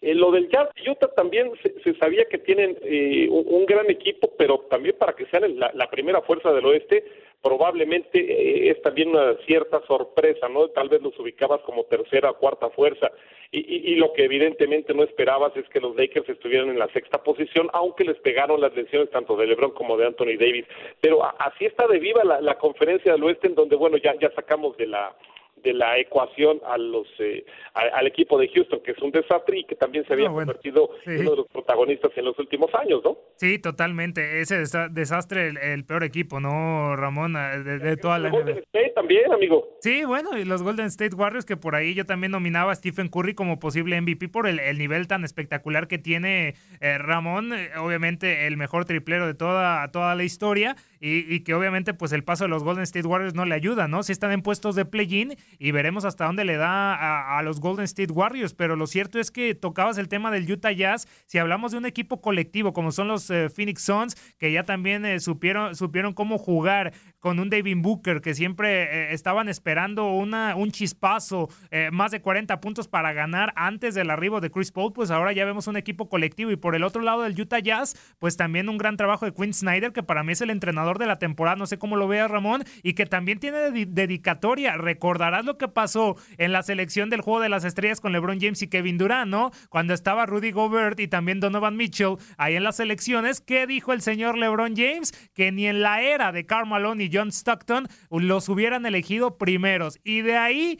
En 0.00 0.18
lo 0.18 0.30
del 0.30 0.48
Jazz 0.48 0.70
Utah 0.88 1.12
también 1.14 1.52
se, 1.62 1.94
sabía 1.96 2.24
que 2.24 2.38
tienen 2.38 2.78
eh, 2.80 3.28
un, 3.28 3.66
gran 3.66 3.90
equipo, 3.90 4.32
pero 4.38 4.60
también 4.70 4.96
para 4.98 5.12
que 5.12 5.26
sean 5.26 5.58
la, 5.58 5.90
primera 5.90 6.22
fuerza 6.22 6.52
del 6.52 6.64
oeste, 6.64 7.04
probablemente 7.42 8.18
eh, 8.18 8.70
es 8.70 8.82
también 8.82 9.10
una 9.10 9.34
cierta 9.46 9.80
sorpresa, 9.86 10.48
¿no? 10.48 10.68
Tal 10.68 10.88
vez 10.88 11.02
los 11.02 11.18
ubicabas 11.18 11.60
como 11.62 11.84
tercera 11.84 12.30
o 12.30 12.38
cuarta 12.38 12.70
fuerza. 12.70 13.10
Y, 13.52 13.96
lo 13.96 14.12
que 14.12 14.26
evidentemente 14.26 14.94
no 14.94 15.02
esperabas 15.02 15.56
es 15.56 15.68
que 15.70 15.80
los 15.80 15.96
Lakers 15.96 16.28
estuvieran 16.28 16.68
en 16.68 16.78
la 16.78 16.86
sexta 16.92 17.24
posición, 17.24 17.68
aunque 17.72 18.04
les 18.04 18.16
pegaron 18.20 18.60
las 18.60 18.72
lesiones 18.76 19.10
tanto 19.10 19.36
de 19.36 19.48
LeBron 19.48 19.72
como 19.72 19.96
de 19.96 20.06
Anthony 20.06 20.38
Davis. 20.38 20.66
Pero 21.00 21.20
así 21.24 21.64
está 21.64 21.88
de 21.88 21.98
viva 21.98 22.22
la, 22.22 22.40
la 22.40 22.58
conferencia 22.58 23.10
del 23.10 23.24
oeste, 23.24 23.48
en 23.48 23.56
donde, 23.56 23.74
bueno, 23.74 23.96
ya, 23.96 24.14
ya 24.20 24.30
sacamos 24.36 24.76
de 24.76 24.86
la 24.86 25.16
de 25.62 25.72
la 25.72 25.98
ecuación 25.98 26.60
a 26.66 26.78
los 26.78 27.06
eh, 27.18 27.44
al 27.74 28.06
equipo 28.06 28.38
de 28.38 28.48
Houston, 28.48 28.80
que 28.82 28.92
es 28.92 28.98
un 28.98 29.10
desastre 29.10 29.58
y 29.58 29.64
que 29.64 29.76
también 29.76 30.04
se 30.06 30.12
había 30.12 30.28
ah, 30.28 30.32
convertido 30.32 30.90
en 31.06 31.20
uno 31.20 31.30
de 31.30 31.36
los 31.38 31.48
protagonistas 31.48 32.10
en 32.16 32.24
los 32.24 32.38
últimos 32.38 32.72
años, 32.74 33.00
¿no? 33.04 33.18
Sí, 33.36 33.58
totalmente. 33.58 34.40
Ese 34.40 34.64
desastre, 34.90 35.52
el, 35.72 35.84
peor 35.84 36.04
equipo, 36.04 36.40
¿no, 36.40 36.96
Ramón? 36.96 37.36
Ah, 37.36 37.58
de, 37.58 37.96
toda 37.96 38.18
la. 38.18 38.30
Golden 38.30 38.58
State 38.58 38.92
también, 38.94 39.32
amigo. 39.32 39.76
Sí, 39.80 40.04
bueno, 40.04 40.36
y 40.36 40.44
los 40.44 40.62
Golden 40.62 40.86
State 40.86 41.14
Warriors, 41.14 41.46
que 41.46 41.56
por 41.56 41.74
ahí 41.74 41.94
yo 41.94 42.04
también 42.04 42.32
nominaba 42.32 42.72
a 42.72 42.74
Stephen 42.74 43.08
Curry 43.08 43.34
como 43.34 43.58
posible 43.58 44.00
MVP 44.00 44.28
por 44.28 44.46
el, 44.46 44.78
nivel 44.78 45.06
tan 45.08 45.24
espectacular 45.24 45.88
que 45.88 45.98
tiene 45.98 46.54
eh, 46.80 46.98
Ramón, 46.98 47.52
eh, 47.52 47.70
obviamente 47.78 48.46
el 48.46 48.56
mejor 48.56 48.84
triplero 48.84 49.26
de 49.26 49.34
toda, 49.34 49.90
toda 49.90 50.14
la 50.14 50.24
historia, 50.24 50.76
y, 51.00 51.34
y, 51.34 51.40
que 51.40 51.54
obviamente 51.54 51.94
pues 51.94 52.12
el 52.12 52.24
paso 52.24 52.44
de 52.44 52.50
los 52.50 52.62
Golden 52.62 52.82
State 52.82 53.06
Warriors 53.06 53.34
no 53.34 53.44
le 53.44 53.54
ayuda, 53.54 53.88
¿no? 53.88 54.02
Si 54.02 54.12
están 54.12 54.32
en 54.32 54.42
puestos 54.42 54.74
de 54.74 54.84
play-in 54.84 55.36
y 55.58 55.70
veremos 55.72 56.04
hasta 56.04 56.26
dónde 56.26 56.44
le 56.44 56.56
da 56.56 57.38
a, 57.38 57.42
los 57.42 57.60
Golden 57.60 57.84
State 57.84 58.12
Warriors, 58.12 58.54
pero 58.54 58.76
lo 58.76 58.86
cierto 58.86 59.18
es 59.18 59.30
que 59.30 59.54
tocabas 59.54 59.98
el 59.98 60.08
tema 60.08 60.30
del 60.30 60.50
Utah 60.50 60.72
Jazz, 60.72 61.08
si 61.26 61.38
hablamos 61.38 61.72
de 61.72 61.78
un 61.78 61.86
equipo 61.86 62.20
colectivo 62.20 62.72
como 62.72 62.92
son 62.92 63.08
los 63.08 63.30
eh, 63.30 63.48
Phoenix 63.48 63.82
Suns, 63.82 64.16
que 64.38 64.52
ya 64.52 64.64
también 64.64 65.04
eh, 65.04 65.20
supieron, 65.20 65.74
supieron 65.74 66.14
cómo 66.14 66.38
jugar 66.38 66.92
con 67.20 67.38
un 67.38 67.50
David 67.50 67.76
Booker, 67.78 68.20
que 68.20 68.34
siempre 68.34 68.82
eh, 68.82 69.14
estaban 69.14 69.48
esperando 69.48 70.10
una, 70.12 70.56
un 70.56 70.70
chispazo, 70.72 71.48
más 71.92 72.10
de 72.10 72.20
40 72.20 72.60
puntos 72.60 72.88
para 72.88 73.12
ganar 73.12 73.52
antes 73.56 73.94
del 73.94 74.10
arribo 74.10 74.40
de 74.40 74.50
Chris 74.50 74.72
Paul, 74.72 74.92
pues 74.92 75.10
ahora 75.10 75.32
ya 75.32 75.44
vemos 75.44 75.66
un 75.66 75.76
equipo 75.76 76.08
colectivo 76.08 76.50
y 76.50 76.56
por 76.56 76.74
el 76.74 76.82
otro 76.82 77.02
lado 77.02 77.22
del 77.22 77.40
Utah 77.40 77.60
Jazz, 77.60 77.96
pues 78.18 78.36
también 78.36 78.68
un 78.68 78.78
gran 78.78 78.96
trabajo 78.96 79.24
de 79.24 79.32
Quinn 79.32 79.54
Snyder, 79.54 79.92
que 79.92 80.02
para 80.02 80.22
mí 80.22 80.32
es 80.32 80.40
el 80.40 80.50
entrenador 80.50 80.98
de 80.98 81.06
la 81.06 81.18
temporada, 81.18 81.56
no 81.56 81.66
sé 81.66 81.78
cómo 81.78 81.96
lo 81.96 82.08
vea 82.08 82.28
Ramón, 82.28 82.64
y 82.82 82.94
que 82.94 83.06
también 83.06 83.38
tiene 83.38 83.70
dedicatoria, 83.86 84.76
recordarás 84.76 85.44
lo 85.44 85.58
que 85.58 85.68
pasó 85.68 86.16
en 86.38 86.52
la 86.52 86.62
selección 86.62 87.10
del 87.10 87.20
Juego 87.20 87.40
de 87.40 87.48
las 87.48 87.64
Estrellas 87.64 88.00
con 88.00 88.12
LeBron 88.12 88.40
James 88.40 88.62
y 88.62 88.68
Kevin 88.68 88.98
Durant, 88.98 89.30
¿no? 89.30 89.50
Cuando 89.68 89.94
estaba 89.94 90.26
Rudy 90.26 90.50
Gobert 90.50 90.98
y 91.00 91.08
también 91.08 91.40
Donovan 91.40 91.76
Mitchell 91.76 92.16
ahí 92.36 92.56
en 92.56 92.64
las 92.64 92.76
selecciones, 92.76 93.40
¿qué 93.40 93.66
dijo 93.66 93.92
el 93.92 94.00
señor 94.00 94.38
LeBron 94.38 94.74
James? 94.76 95.12
Que 95.34 95.52
ni 95.52 95.66
en 95.66 95.82
la 95.82 96.02
era 96.02 96.32
de 96.32 96.46
Karl 96.46 96.66
Malone 96.66 97.04
y 97.04 97.09
John 97.12 97.28
Stockton 97.28 97.86
los 98.10 98.48
hubieran 98.48 98.86
elegido 98.86 99.38
primeros. 99.38 99.98
Y 100.04 100.22
de 100.22 100.36
ahí 100.36 100.78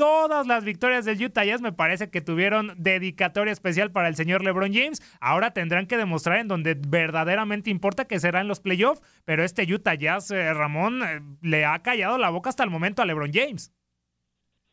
todas 0.00 0.46
las 0.46 0.64
victorias 0.64 1.04
del 1.04 1.22
Utah 1.22 1.44
Jazz 1.44 1.60
me 1.60 1.72
parece 1.72 2.10
que 2.10 2.22
tuvieron 2.22 2.72
dedicatoria 2.78 3.52
especial 3.52 3.92
para 3.92 4.08
el 4.08 4.14
señor 4.14 4.42
LeBron 4.42 4.72
James. 4.72 5.02
Ahora 5.20 5.52
tendrán 5.52 5.86
que 5.86 5.98
demostrar 5.98 6.38
en 6.38 6.48
donde 6.48 6.74
verdaderamente 6.74 7.68
importa 7.68 8.06
que 8.06 8.18
será 8.18 8.40
en 8.40 8.48
los 8.48 8.60
playoffs, 8.60 9.02
pero 9.26 9.44
este 9.44 9.70
Utah 9.70 9.94
Jazz, 9.94 10.30
eh, 10.30 10.54
Ramón, 10.54 11.02
eh, 11.02 11.20
le 11.42 11.66
ha 11.66 11.82
callado 11.82 12.16
la 12.16 12.30
boca 12.30 12.48
hasta 12.48 12.64
el 12.64 12.70
momento 12.70 13.02
a 13.02 13.04
LeBron 13.04 13.30
James. 13.30 13.74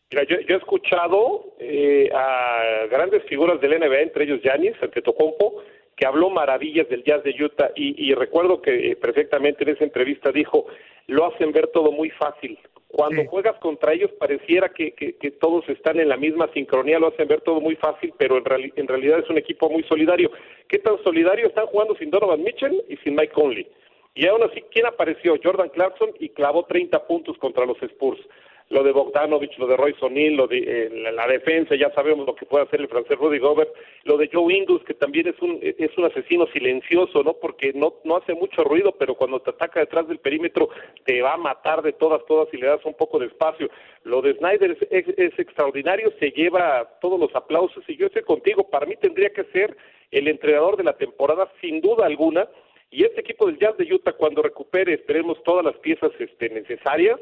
Mira, 0.10 0.24
yo, 0.24 0.38
he 0.38 0.56
escuchado 0.56 1.56
eh, 1.60 2.10
a 2.16 2.86
grandes 2.90 3.24
figuras 3.26 3.60
del 3.60 3.78
NBA, 3.78 4.00
entre 4.00 4.24
ellos 4.24 4.40
Giannis 4.42 4.82
Antetokounmpo, 4.82 5.62
que 5.98 6.06
habló 6.06 6.30
maravillas 6.30 6.88
del 6.88 7.04
Jazz 7.04 7.24
de 7.24 7.36
Utah 7.44 7.72
y, 7.76 8.14
recuerdo 8.14 8.62
que 8.62 8.96
perfectamente 9.02 9.64
en 9.64 9.72
esa 9.72 9.84
entrevista 9.84 10.32
dijo, 10.32 10.68
lo 11.08 11.26
hacen 11.26 11.52
ver 11.52 11.68
todo 11.68 11.92
muy 11.92 12.10
fácil. 12.12 12.60
Cuando 12.88 13.26
juegas 13.26 13.58
contra 13.60 13.94
ellos 13.94 14.12
pareciera 14.14 14.70
que, 14.70 14.92
todos 15.40 15.68
están 15.70 16.00
en 16.00 16.10
la 16.10 16.18
misma 16.18 16.50
sincronía, 16.54 17.00
lo 17.00 17.08
hacen 17.08 17.28
ver 17.28 17.42
todo 17.42 17.60
muy 17.60 17.76
fácil, 17.76 18.14
pero 18.18 18.38
en, 18.38 18.74
en 18.76 18.88
realidad 18.88 19.20
es 19.20 19.30
un 19.30 19.38
equipo 19.38 19.70
muy 19.70 19.84
solidario. 19.84 20.32
¿Qué 20.68 20.80
tan 20.80 21.02
solidario? 21.04 21.48
Están 21.48 21.68
jugando 21.68 21.96
sin 21.96 22.10
Donovan 22.10 22.44
Mitchell 22.44 22.84
y 22.88 22.96
sin 22.98 23.16
Mike 23.16 23.34
Conley. 23.34 23.68
Y 24.16 24.26
aún 24.26 24.42
así, 24.44 24.64
¿quién 24.72 24.86
apareció? 24.86 25.36
Jordan 25.44 25.70
Clarkson 25.70 26.12
y 26.20 26.30
clavó 26.30 26.66
30 26.66 27.06
puntos 27.06 27.38
contra 27.38 27.66
los 27.66 27.82
Spurs 27.84 28.20
lo 28.70 28.84
de 28.84 28.92
Bogdanovich, 28.92 29.58
lo 29.58 29.68
de 29.68 29.78
Roy 29.78 29.94
Sonil, 30.00 30.36
lo 30.36 30.48
de 30.48 30.58
eh, 30.58 31.12
la, 31.14 31.26
defensa, 31.28 31.76
ya 31.76 31.90
sabemos 31.92 32.26
lo 32.26 32.36
que 32.36 32.46
puede 32.46 32.66
hacer 32.66 32.82
el 32.82 32.90
francés 32.90 33.18
Rudy 33.18 33.40
Gobert, 33.40 33.74
lo 34.04 34.18
de 34.18 34.30
Joe 34.32 34.54
Ingles, 34.54 34.84
que 34.84 34.94
también 34.94 35.28
es 35.28 35.42
un, 35.42 35.60
es 35.62 35.98
un 35.98 36.06
asesino 36.06 36.48
silencioso, 36.48 37.24
¿no? 37.24 37.34
Porque 37.34 37.72
no, 37.74 37.96
no 38.04 38.18
hace 38.18 38.34
mucho 38.34 38.64
ruido, 38.64 38.94
pero 38.94 39.16
cuando 39.16 39.40
te 39.40 39.52
ataca 39.52 39.80
detrás 39.80 40.08
del 40.08 40.20
perímetro 40.20 40.70
te 41.06 41.22
va 41.22 41.34
a 41.34 41.38
matar 41.38 41.82
de 41.82 41.94
todas, 41.94 42.26
todas 42.26 42.54
y 42.54 42.58
le 42.58 42.68
das 42.68 42.84
un 42.86 42.94
poco 42.94 43.20
de 43.20 43.28
espacio. 43.28 43.70
Lo 44.04 44.22
de 44.22 44.34
Snyder 44.36 44.78
es, 44.90 45.08
es 45.18 45.40
extraordinario, 45.40 46.12
se 46.20 46.32
lleva 46.32 46.90
todos 47.00 47.20
los 47.20 47.34
aplausos 47.36 47.84
y 47.88 47.96
yo 47.96 48.08
estoy 48.08 48.24
contigo, 48.24 48.70
para 48.70 48.86
mí 48.86 48.96
tendría 48.98 49.30
que 49.30 49.46
ser 49.46 49.78
el 50.12 50.28
entrenador 50.28 50.78
de 50.78 50.84
la 50.84 50.98
temporada 50.98 51.52
sin 51.62 51.82
duda 51.82 52.06
alguna, 52.06 52.48
y 52.90 53.04
este 53.04 53.22
equipo 53.22 53.48
del 53.48 53.60
Jazz 53.60 53.78
de 53.78 53.94
Utah 53.94 54.14
cuando 54.14 54.42
recupere, 54.42 54.94
esperemos 54.94 55.42
todas 55.44 55.66
las 55.66 55.76
piezas 55.78 56.12
este, 56.20 56.50
necesarias, 56.50 57.20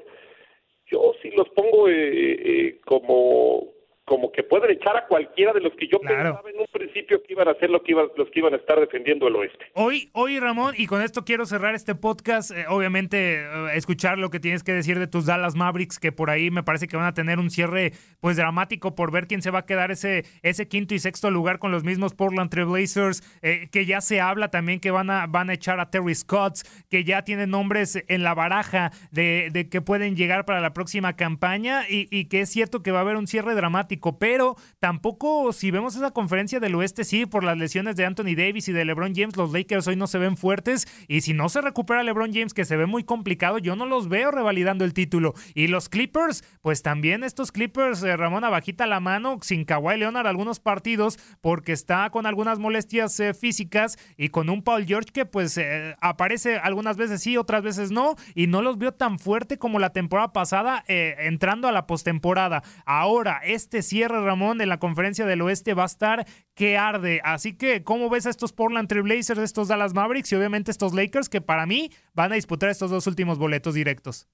yo 0.92 1.14
sí 1.22 1.32
los 1.32 1.50
pongo 1.50 1.88
eh, 1.90 1.94
eh, 1.94 2.82
como 2.86 3.68
como 4.06 4.32
que 4.32 4.44
pueden 4.44 4.70
echar 4.70 4.96
a 4.96 5.08
cualquiera 5.08 5.52
de 5.52 5.62
los 5.62 5.74
que 5.74 5.88
yo 5.88 6.00
pensaba 6.00 6.42
en 6.54 6.60
un 6.60 6.68
principio 6.72 7.22
que 7.24 7.34
iban 7.34 7.48
a 7.48 7.52
hacer 7.52 7.72
lo 7.72 7.82
que 7.82 7.92
iban, 7.92 8.06
los 8.16 8.30
que 8.30 8.40
iban 8.40 8.54
a 8.54 8.58
estar 8.58 8.80
defendiendo 8.80 9.28
el 9.28 9.36
oeste. 9.36 9.66
Hoy, 9.74 10.12
hoy 10.14 10.40
Ramón, 10.40 10.76
y 10.78 10.86
con 10.86 11.02
esto 11.02 11.26
quiero 11.26 11.48
cerrar 11.48 11.74
este 11.74 11.96
podcast, 11.96 12.52
eh, 12.52 12.66
obviamente 12.70 13.42
eh, 13.42 13.48
escuchar 13.74 14.20
lo 14.20 14.30
que 14.30 14.40
tienes 14.40 14.64
que 14.64 14.74
decir 14.74 15.00
de 15.00 15.08
tus 15.08 15.26
Dallas 15.26 15.56
Mavericks, 15.56 15.98
que 15.98 16.12
por 16.12 16.30
ahí 16.30 16.52
me 16.52 16.62
parece 16.62 16.88
que 16.88 16.96
van 16.96 17.08
a 17.08 17.16
tener 17.16 17.40
un 17.40 17.50
cierre 17.50 17.94
pues 18.20 18.38
dramático 18.38 18.94
por 18.94 19.12
ver 19.12 19.26
quién 19.26 19.42
se 19.42 19.50
va 19.50 19.60
a 19.60 19.66
quedar 19.66 19.90
ese, 19.90 20.24
ese 20.44 20.68
quinto 20.68 20.94
y 20.94 21.00
sexto 21.00 21.32
lugar 21.32 21.58
con 21.58 21.72
los 21.72 21.84
mismos 21.84 22.14
Portland 22.14 22.52
Trailblazers, 22.52 23.24
eh, 23.42 23.70
que 23.72 23.88
ya 23.88 24.02
se 24.02 24.22
habla 24.22 24.52
también 24.52 24.80
que 24.80 24.92
van 24.92 25.10
a, 25.10 25.26
van 25.26 25.50
a 25.50 25.54
echar 25.54 25.80
a 25.80 25.90
Terry 25.90 26.14
Scott, 26.14 26.60
que 26.92 27.04
ya 27.04 27.24
tienen 27.24 27.50
nombres 27.50 28.04
en 28.08 28.22
la 28.22 28.36
baraja 28.36 28.92
de, 29.10 29.50
de 29.52 29.68
que 29.68 29.82
pueden 29.82 30.16
llegar 30.16 30.46
para 30.46 30.62
la 30.62 30.74
próxima 30.74 31.16
campaña 31.16 31.90
y, 31.90 32.08
y 32.16 32.26
que 32.26 32.42
es 32.42 32.50
cierto 32.50 32.84
que 32.84 32.92
va 32.92 33.00
a 33.00 33.02
haber 33.02 33.18
un 33.18 33.26
cierre 33.26 33.56
dramático 33.56 33.95
pero 34.20 34.56
tampoco 34.80 35.54
si 35.54 35.72
vemos 35.72 35.96
esa 35.96 36.12
conferencia 36.12 36.60
del 36.60 36.76
oeste, 36.76 37.04
sí, 37.04 37.26
por 37.26 37.44
las 37.44 37.58
lesiones 37.58 37.96
de 37.96 38.06
Anthony 38.06 38.36
Davis 38.36 38.68
y 38.68 38.74
de 38.74 38.86
LeBron 38.86 39.14
James, 39.16 39.38
los 39.38 39.52
Lakers 39.52 39.88
hoy 39.88 39.96
no 39.96 40.08
se 40.08 40.18
ven 40.18 40.38
fuertes 40.38 40.88
y 41.08 41.22
si 41.22 41.34
no 41.34 41.50
se 41.50 41.62
recupera 41.62 42.04
LeBron 42.04 42.34
James, 42.34 42.54
que 42.54 42.66
se 42.66 42.78
ve 42.78 42.86
muy 42.86 43.04
complicado, 43.04 43.58
yo 43.58 43.76
no 43.76 43.86
los 43.86 44.10
veo 44.10 44.32
revalidando 44.32 44.86
el 44.86 44.94
título. 44.94 45.34
Y 45.54 45.68
los 45.68 45.90
Clippers, 45.90 46.44
pues 46.62 46.82
también 46.82 47.24
estos 47.24 47.52
Clippers, 47.52 48.04
eh, 48.04 48.18
Ramón 48.18 48.44
abajita 48.44 48.86
la 48.86 49.00
mano, 49.00 49.40
sin 49.42 49.66
Kawhi 49.66 49.98
Leonard 49.98 50.28
algunos 50.28 50.60
partidos, 50.60 51.18
porque 51.42 51.72
está 51.72 52.10
con 52.10 52.26
algunas 52.26 52.60
molestias 52.60 53.20
eh, 53.20 53.34
físicas 53.34 53.98
y 54.18 54.30
con 54.30 54.50
un 54.50 54.64
Paul 54.64 54.86
George 54.86 55.12
que 55.12 55.26
pues 55.26 55.58
eh, 55.58 55.96
aparece 56.02 56.58
algunas 56.58 56.98
veces 56.98 57.22
sí, 57.22 57.38
otras 57.38 57.62
veces 57.64 57.92
no, 57.92 58.16
y 58.34 58.48
no 58.48 58.62
los 58.62 58.78
veo 58.78 58.94
tan 58.94 59.20
fuerte 59.20 59.58
como 59.58 59.80
la 59.80 59.92
temporada 59.92 60.34
pasada 60.34 60.84
entrando 60.88 61.68
a 61.68 61.72
la 61.72 61.88
postemporada. 61.88 62.64
Ahora, 62.86 63.42
este 63.44 63.82
cierre, 63.86 64.22
Ramón, 64.22 64.60
en 64.62 64.70
la 64.70 64.80
conferencia 64.80 65.26
del 65.26 65.42
oeste 65.42 65.74
va 65.74 65.84
a 65.84 65.88
estar 65.88 66.26
que 66.54 66.78
arde. 66.78 67.22
Así 67.24 67.58
que, 67.58 67.84
¿cómo 67.84 68.10
ves 68.10 68.26
a 68.26 68.30
estos 68.30 68.52
Portland 68.52 68.90
Trailblazers, 68.90 69.40
estos 69.40 69.70
Dallas 69.70 69.94
Mavericks 69.94 70.32
y 70.32 70.36
obviamente 70.36 70.72
estos 70.72 70.94
Lakers 70.94 71.30
que 71.30 71.42
para 71.42 71.66
mí 71.66 71.90
van 72.14 72.32
a 72.32 72.36
disputar 72.36 72.70
estos 72.70 72.92
dos 72.92 73.08
últimos 73.08 73.38
boletos 73.38 73.74
directos? 73.74 74.28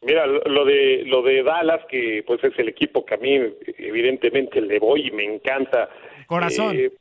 Mira, 0.00 0.26
lo 0.26 0.64
de 0.64 1.02
lo 1.06 1.22
de 1.22 1.42
Dallas, 1.42 1.80
que 1.88 2.22
pues 2.26 2.42
es 2.44 2.52
el 2.58 2.68
equipo 2.68 3.04
que 3.04 3.14
a 3.14 3.18
mí 3.18 3.38
evidentemente 3.78 4.60
le 4.60 4.78
voy 4.78 5.08
y 5.08 5.10
me 5.10 5.24
encanta. 5.24 5.88
Corazón. 6.26 6.76
Eh, 6.76 6.92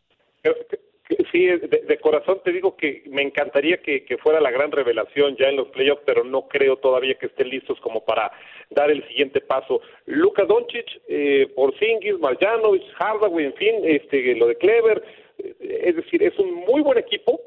Sí, 1.32 1.48
de, 1.48 1.98
corazón 2.00 2.40
te 2.46 2.54
digo 2.54 2.78
que 2.78 3.04
me 3.08 3.22
encantaría 3.22 3.78
que, 3.82 4.18
fuera 4.22 4.40
la 4.40 4.52
gran 4.52 4.72
revelación 4.72 5.36
ya 5.36 5.50
en 5.50 5.58
los 5.58 5.68
playoffs, 5.68 6.02
pero 6.06 6.24
no 6.24 6.48
creo 6.48 6.78
todavía 6.78 7.16
que 7.16 7.26
estén 7.26 7.50
listos 7.50 7.78
como 7.82 8.06
para 8.06 8.32
dar 8.70 8.90
el 8.90 9.06
siguiente 9.10 9.42
paso. 9.42 9.82
Luka 10.06 10.46
Doncic, 10.46 11.02
eh, 11.10 11.52
Porzingis, 11.56 12.18
Marjanovic, 12.20 12.84
Hardaway, 12.94 13.46
en 13.46 13.54
fin, 13.56 13.76
este, 13.84 14.34
lo 14.36 14.48
de 14.48 14.56
Clever, 14.56 15.04
eh, 15.40 15.82
es 15.84 15.96
decir, 15.98 16.24
es 16.24 16.40
un 16.40 16.54
muy 16.54 16.82
buen 16.82 16.98
equipo. 16.98 17.42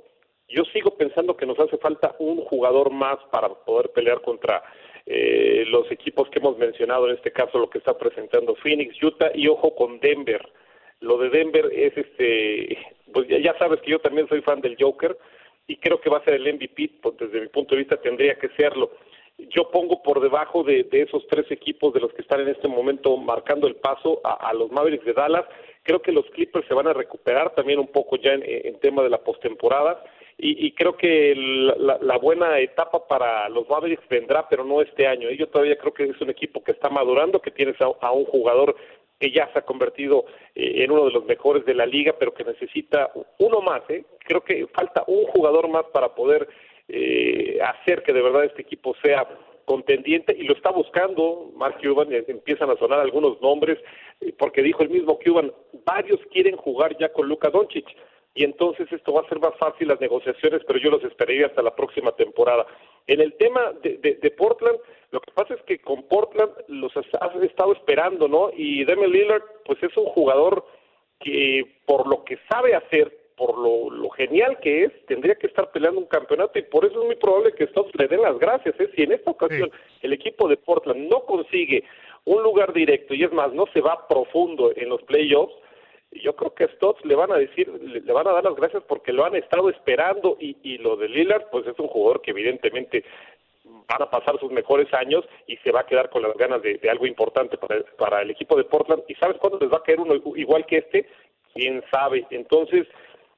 Yo 0.48 0.64
sigo 0.66 0.96
pensando 0.96 1.34
que 1.34 1.46
nos 1.46 1.58
hace 1.58 1.78
falta 1.78 2.14
un 2.18 2.42
jugador 2.42 2.90
más 2.90 3.16
para 3.32 3.48
poder 3.48 3.88
pelear 3.90 4.20
contra 4.20 4.62
eh, 5.06 5.64
los 5.68 5.90
equipos 5.90 6.28
que 6.28 6.40
hemos 6.40 6.58
mencionado, 6.58 7.08
en 7.08 7.16
este 7.16 7.32
caso 7.32 7.58
lo 7.58 7.70
que 7.70 7.78
está 7.78 7.96
presentando 7.96 8.54
Phoenix, 8.56 9.02
Utah 9.02 9.30
y 9.34 9.48
ojo 9.48 9.74
con 9.74 9.98
Denver. 9.98 10.46
Lo 11.00 11.18
de 11.18 11.30
Denver 11.30 11.70
es 11.72 11.96
este, 11.96 12.78
pues 13.12 13.28
ya, 13.28 13.56
sabes 13.58 13.80
que 13.80 13.90
yo 13.90 13.98
también 13.98 14.28
soy 14.28 14.40
fan 14.42 14.60
del 14.60 14.76
Joker 14.78 15.16
y 15.66 15.76
creo 15.76 16.00
que 16.00 16.10
va 16.10 16.18
a 16.18 16.24
ser 16.24 16.34
el 16.34 16.54
MVP, 16.54 16.90
pues 17.02 17.16
desde 17.18 17.40
mi 17.40 17.48
punto 17.48 17.74
de 17.74 17.80
vista 17.80 17.96
tendría 17.96 18.34
que 18.36 18.48
serlo. 18.56 18.90
Yo 19.38 19.70
pongo 19.70 20.02
por 20.02 20.20
debajo 20.20 20.62
de, 20.62 20.86
esos 20.90 21.26
tres 21.26 21.50
equipos 21.50 21.92
de 21.92 22.00
los 22.00 22.12
que 22.14 22.22
están 22.22 22.40
en 22.40 22.48
este 22.48 22.68
momento 22.68 23.16
marcando 23.18 23.66
el 23.66 23.76
paso 23.76 24.20
a, 24.24 24.52
los 24.54 24.70
Mavericks 24.72 25.04
de 25.04 25.12
Dallas. 25.12 25.44
Creo 25.82 26.00
que 26.00 26.12
los 26.12 26.24
Clippers 26.30 26.66
se 26.66 26.74
van 26.74 26.86
a 26.88 26.94
recuperar 26.94 27.54
también 27.54 27.78
un 27.78 27.88
poco 27.88 28.16
ya 28.16 28.32
en, 28.32 28.78
tema 28.80 29.02
de 29.02 29.10
la 29.10 29.18
postemporada. 29.18 30.02
Y, 30.38 30.66
y, 30.66 30.72
creo 30.72 30.96
que 30.96 31.34
la, 31.36 32.18
buena 32.18 32.58
etapa 32.60 33.06
para 33.06 33.48
los 33.48 33.68
Mavericks 33.68 34.08
vendrá, 34.08 34.48
pero 34.48 34.64
no 34.64 34.80
este 34.80 35.06
año. 35.06 35.30
Yo 35.30 35.48
todavía 35.48 35.76
creo 35.76 35.92
que 35.92 36.04
es 36.04 36.20
un 36.20 36.30
equipo 36.30 36.62
que 36.62 36.72
está 36.72 36.88
madurando, 36.88 37.40
que 37.40 37.50
tienes 37.50 37.76
a 37.80 38.12
un 38.12 38.24
jugador 38.24 38.76
que 39.18 39.30
ya 39.30 39.50
se 39.52 39.58
ha 39.58 39.62
convertido 39.62 40.24
eh, 40.54 40.84
en 40.84 40.90
uno 40.90 41.06
de 41.06 41.12
los 41.12 41.24
mejores 41.24 41.64
de 41.64 41.74
la 41.74 41.86
liga, 41.86 42.14
pero 42.18 42.34
que 42.34 42.44
necesita 42.44 43.10
uno 43.38 43.60
más. 43.60 43.82
¿eh? 43.88 44.04
Creo 44.20 44.42
que 44.42 44.66
falta 44.68 45.04
un 45.06 45.24
jugador 45.26 45.68
más 45.68 45.84
para 45.92 46.14
poder 46.14 46.48
eh, 46.88 47.58
hacer 47.62 48.02
que 48.02 48.12
de 48.12 48.22
verdad 48.22 48.44
este 48.44 48.62
equipo 48.62 48.94
sea 49.02 49.26
contendiente 49.64 50.34
y 50.38 50.44
lo 50.44 50.54
está 50.54 50.70
buscando 50.70 51.50
Mark 51.56 51.78
Cuban, 51.82 52.08
empiezan 52.12 52.70
a 52.70 52.76
sonar 52.76 53.00
algunos 53.00 53.40
nombres, 53.40 53.78
porque 54.38 54.62
dijo 54.62 54.84
el 54.84 54.90
mismo 54.90 55.18
Cuban, 55.18 55.52
varios 55.84 56.20
quieren 56.32 56.56
jugar 56.56 56.96
ya 56.98 57.08
con 57.12 57.28
Luka 57.28 57.50
Doncic 57.50 57.84
y 58.36 58.44
entonces 58.44 58.86
esto 58.92 59.14
va 59.14 59.22
a 59.22 59.28
ser 59.28 59.40
más 59.40 59.56
fácil 59.58 59.88
las 59.88 59.98
negociaciones, 59.98 60.60
pero 60.66 60.78
yo 60.78 60.90
los 60.90 61.02
esperaría 61.02 61.46
hasta 61.46 61.62
la 61.62 61.74
próxima 61.74 62.12
temporada. 62.12 62.66
En 63.06 63.22
el 63.22 63.32
tema 63.34 63.72
de, 63.82 63.96
de, 63.96 64.30
Portland, 64.30 64.78
lo 65.10 65.20
que 65.20 65.32
pasa 65.32 65.54
es 65.54 65.62
que 65.62 65.78
con 65.78 66.02
Portland 66.02 66.52
los 66.68 66.94
has, 66.98 67.06
estado 67.42 67.72
esperando, 67.72 68.28
¿no? 68.28 68.50
Y 68.54 68.84
Damian 68.84 69.10
Lillard, 69.10 69.42
pues 69.64 69.82
es 69.82 69.96
un 69.96 70.04
jugador 70.04 70.66
que 71.18 71.64
por 71.86 72.06
lo 72.06 72.24
que 72.24 72.38
sabe 72.50 72.74
hacer, 72.74 73.10
por 73.38 73.56
lo, 73.56 73.88
lo, 73.88 74.10
genial 74.10 74.58
que 74.60 74.84
es, 74.84 75.06
tendría 75.06 75.36
que 75.36 75.46
estar 75.46 75.70
peleando 75.72 76.00
un 76.00 76.06
campeonato 76.06 76.58
y 76.58 76.62
por 76.62 76.84
eso 76.84 77.00
es 77.00 77.06
muy 77.06 77.16
probable 77.16 77.52
que 77.52 77.64
estos 77.64 77.86
le 77.98 78.06
den 78.06 78.20
las 78.20 78.38
gracias. 78.38 78.78
¿eh? 78.78 78.90
Si 78.94 79.02
en 79.02 79.12
esta 79.12 79.30
ocasión 79.30 79.70
el 80.02 80.12
equipo 80.12 80.46
de 80.46 80.58
Portland 80.58 81.08
no 81.08 81.20
consigue 81.20 81.84
un 82.26 82.42
lugar 82.42 82.74
directo 82.74 83.14
y 83.14 83.24
es 83.24 83.32
más, 83.32 83.50
no 83.54 83.64
se 83.72 83.80
va 83.80 84.06
profundo 84.06 84.72
en 84.76 84.90
los 84.90 85.02
playoffs, 85.04 85.54
yo 86.12 86.34
creo 86.34 86.54
que 86.54 86.64
a 86.64 86.68
Stotts 86.68 87.04
le 87.04 87.14
van 87.14 87.32
a 87.32 87.36
decir, 87.36 87.68
le, 87.68 88.12
van 88.12 88.26
a 88.26 88.32
dar 88.32 88.44
las 88.44 88.54
gracias 88.54 88.82
porque 88.84 89.12
lo 89.12 89.24
han 89.24 89.34
estado 89.34 89.68
esperando 89.68 90.36
y, 90.40 90.56
y 90.62 90.78
lo 90.78 90.96
de 90.96 91.08
Lillard, 91.08 91.50
pues 91.50 91.66
es 91.66 91.78
un 91.78 91.88
jugador 91.88 92.20
que 92.22 92.30
evidentemente 92.30 93.04
van 93.88 94.02
a 94.02 94.10
pasar 94.10 94.38
sus 94.38 94.50
mejores 94.50 94.92
años 94.94 95.24
y 95.46 95.56
se 95.58 95.72
va 95.72 95.80
a 95.80 95.86
quedar 95.86 96.10
con 96.10 96.22
las 96.22 96.36
ganas 96.36 96.62
de, 96.62 96.78
algo 96.90 97.06
importante 97.06 97.56
para, 97.56 97.82
para 97.98 98.22
el 98.22 98.30
equipo 98.30 98.56
de 98.56 98.64
Portland. 98.64 99.02
¿Y 99.08 99.14
sabes 99.14 99.36
cuándo 99.38 99.58
les 99.58 99.70
va 99.70 99.78
a 99.78 99.82
caer 99.82 100.00
uno 100.00 100.14
igual 100.36 100.66
que 100.66 100.78
este? 100.78 101.06
¿Quién 101.54 101.82
sabe? 101.90 102.26
Entonces, 102.30 102.86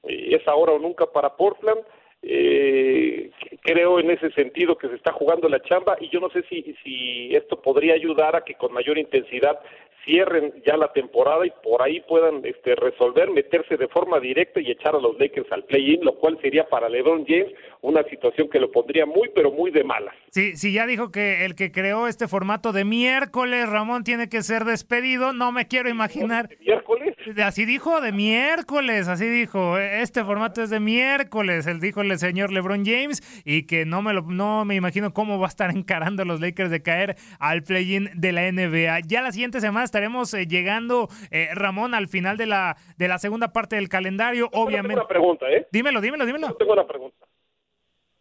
eh, 0.05 0.37
es 0.37 0.47
ahora 0.49 0.73
o 0.73 0.79
nunca 0.79 1.07
para 1.07 1.37
Portland. 1.37 1.81
Eh, 2.23 3.31
creo 3.63 4.01
en 4.01 4.11
ese 4.11 4.31
sentido 4.33 4.77
que 4.77 4.89
se 4.89 4.97
está 4.97 5.13
jugando 5.13 5.49
la 5.49 5.63
chamba 5.63 5.97
y 6.01 6.09
yo 6.09 6.19
no 6.19 6.31
sé 6.31 6.43
si, 6.49 6.75
si 6.83 7.35
esto 7.35 7.63
podría 7.63 7.95
ayudar 7.95 8.35
a 8.35 8.41
que 8.43 8.55
con 8.55 8.73
mayor 8.73 8.99
intensidad 8.99 9.61
cierren 10.09 10.55
ya 10.67 10.77
la 10.77 10.91
temporada 10.93 11.47
y 11.47 11.53
por 11.63 11.83
ahí 11.83 12.01
puedan 12.09 12.45
este, 12.45 12.75
resolver, 12.75 13.31
meterse 13.31 13.77
de 13.77 13.89
forma 13.89 14.19
directa 14.19 14.59
y 14.61 14.71
echar 14.71 14.97
a 14.97 15.01
los 15.01 15.19
Lakers 15.19 15.53
al 15.53 15.65
play-in, 15.65 16.03
lo 16.03 16.15
cual 16.15 16.39
sería 16.41 16.65
para 16.65 16.89
LeBron 16.89 17.27
James 17.27 17.53
una 17.83 18.03
situación 18.05 18.49
que 18.49 18.59
lo 18.59 18.73
pondría 18.73 19.05
muy, 19.05 19.29
pero 19.35 19.53
muy 19.53 19.71
de 19.71 19.85
malas. 19.85 20.15
Sí, 20.31 20.57
sí, 20.57 20.73
ya 20.73 20.87
dijo 20.87 21.13
que 21.13 21.45
el 21.45 21.55
que 21.55 21.71
creó 21.71 22.07
este 22.09 22.27
formato 22.27 22.73
de 22.73 22.85
miércoles, 22.85 23.69
Ramón, 23.69 24.03
tiene 24.03 24.31
que 24.31 24.43
ser 24.43 24.65
despedido. 24.65 25.35
No 25.35 25.53
me 25.53 25.69
quiero 25.69 25.91
imaginar. 25.91 26.49
miércoles? 26.61 27.15
Así 27.45 27.65
dijo, 27.65 28.01
de 28.01 28.13
miércoles, 28.13 29.09
así 29.09 29.29
dijo. 29.29 29.79
Este 29.79 30.25
formato 30.25 30.63
es 30.63 30.71
de 30.71 30.81
miércoles, 30.81 31.67
el 31.67 31.81
dijo 31.81 32.01
el 32.01 32.19
señor 32.19 32.53
LeBron 32.53 32.85
James, 32.85 33.43
y 33.45 33.67
que 33.67 33.85
no 33.85 34.03
me, 34.03 34.15
lo, 34.15 34.23
no 34.23 34.65
me 34.65 34.75
imagino 34.77 35.13
cómo 35.13 35.39
va 35.39 35.47
a 35.47 35.49
estar 35.49 35.71
encarando 35.77 36.23
a 36.23 36.27
los 36.27 36.41
Lakers 36.41 36.71
de 36.71 36.83
caer 36.83 37.17
al 37.39 37.63
play-in 37.63 38.11
de 38.15 38.33
la 38.33 38.51
NBA. 38.51 39.01
Ya 39.07 39.23
la 39.23 39.33
siguiente 39.33 39.61
semana 39.61 39.85
estaremos 39.85 40.33
eh, 40.35 40.47
llegando, 40.47 41.09
eh, 41.31 41.49
Ramón, 41.55 41.95
al 41.95 42.09
final 42.09 42.37
de 42.37 42.47
la, 42.47 42.77
de 42.97 43.09
la 43.09 43.19
segunda 43.19 43.53
parte 43.53 43.77
del 43.77 43.89
calendario, 43.89 44.49
obviamente. 44.53 44.95
Tengo 44.95 45.01
una 45.01 45.09
pregunta, 45.09 45.51
¿eh? 45.51 45.67
Dímelo, 45.71 46.01
dímelo, 46.01 46.25
dímelo. 46.25 46.55
tengo 46.55 46.73
una 46.73 46.87
pregunta. 46.87 47.27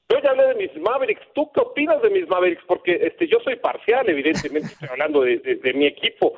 Yo 0.09 0.19
ya 0.23 0.29
hablé 0.29 0.47
de 0.47 0.55
mis 0.55 0.81
Mavericks. 0.81 1.21
¿Tú 1.33 1.51
qué 1.53 1.61
opinas 1.61 2.01
de 2.01 2.09
mis 2.09 2.27
Mavericks? 2.27 2.63
Porque 2.65 2.97
este, 3.01 3.27
yo 3.27 3.39
soy 3.43 3.57
parcial, 3.57 4.09
evidentemente, 4.09 4.67
estoy 4.73 4.89
hablando 4.89 5.21
de, 5.21 5.37
de 5.37 5.73
mi 5.73 5.85
equipo. 5.85 6.33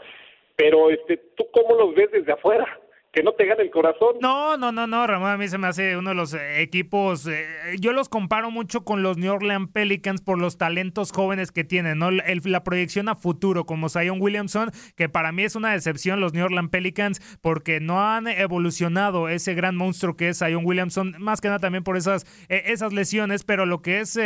Pero 0.59 0.89
este, 0.89 1.15
¿tú 1.37 1.47
cómo 1.53 1.73
los 1.73 1.95
ves 1.95 2.11
desde 2.11 2.33
afuera? 2.33 2.65
Que 3.11 3.23
no 3.23 3.33
te 3.33 3.45
gane 3.45 3.63
el 3.63 3.71
corazón. 3.71 4.17
No, 4.21 4.55
no, 4.57 4.71
no, 4.71 4.85
no, 4.85 5.07
Ramón, 5.07 5.31
a 5.31 5.37
mí 5.37 5.47
se 5.47 5.57
me 5.57 5.67
hace 5.67 5.97
uno 5.97 6.09
de 6.09 6.15
los 6.15 6.33
eh, 6.33 6.61
equipos, 6.61 7.25
eh, 7.25 7.47
yo 7.79 7.91
los 7.91 8.07
comparo 8.07 8.51
mucho 8.51 8.83
con 8.85 9.01
los 9.01 9.17
New 9.17 9.33
Orleans 9.33 9.69
Pelicans 9.71 10.21
por 10.21 10.39
los 10.39 10.57
talentos 10.57 11.11
jóvenes 11.11 11.51
que 11.51 11.63
tienen, 11.63 11.97
¿no? 11.97 12.11
la 12.11 12.63
proyección 12.63 13.09
a 13.09 13.15
futuro, 13.15 13.65
como 13.65 13.89
Zion 13.89 14.21
Williamson, 14.21 14.71
que 14.95 15.09
para 15.09 15.31
mí 15.31 15.43
es 15.43 15.55
una 15.55 15.71
decepción 15.71 16.19
los 16.19 16.33
New 16.33 16.45
Orleans 16.45 16.69
Pelicans 16.69 17.19
porque 17.41 17.79
no 17.79 18.07
han 18.07 18.27
evolucionado 18.27 19.27
ese 19.27 19.55
gran 19.55 19.75
monstruo 19.75 20.15
que 20.15 20.29
es 20.29 20.39
Zion 20.39 20.65
Williamson, 20.65 21.15
más 21.19 21.41
que 21.41 21.47
nada 21.47 21.59
también 21.59 21.83
por 21.83 21.97
esas, 21.97 22.25
eh, 22.47 22.63
esas 22.67 22.93
lesiones, 22.93 23.43
pero 23.43 23.65
lo 23.65 23.81
que 23.81 24.01
es 24.01 24.19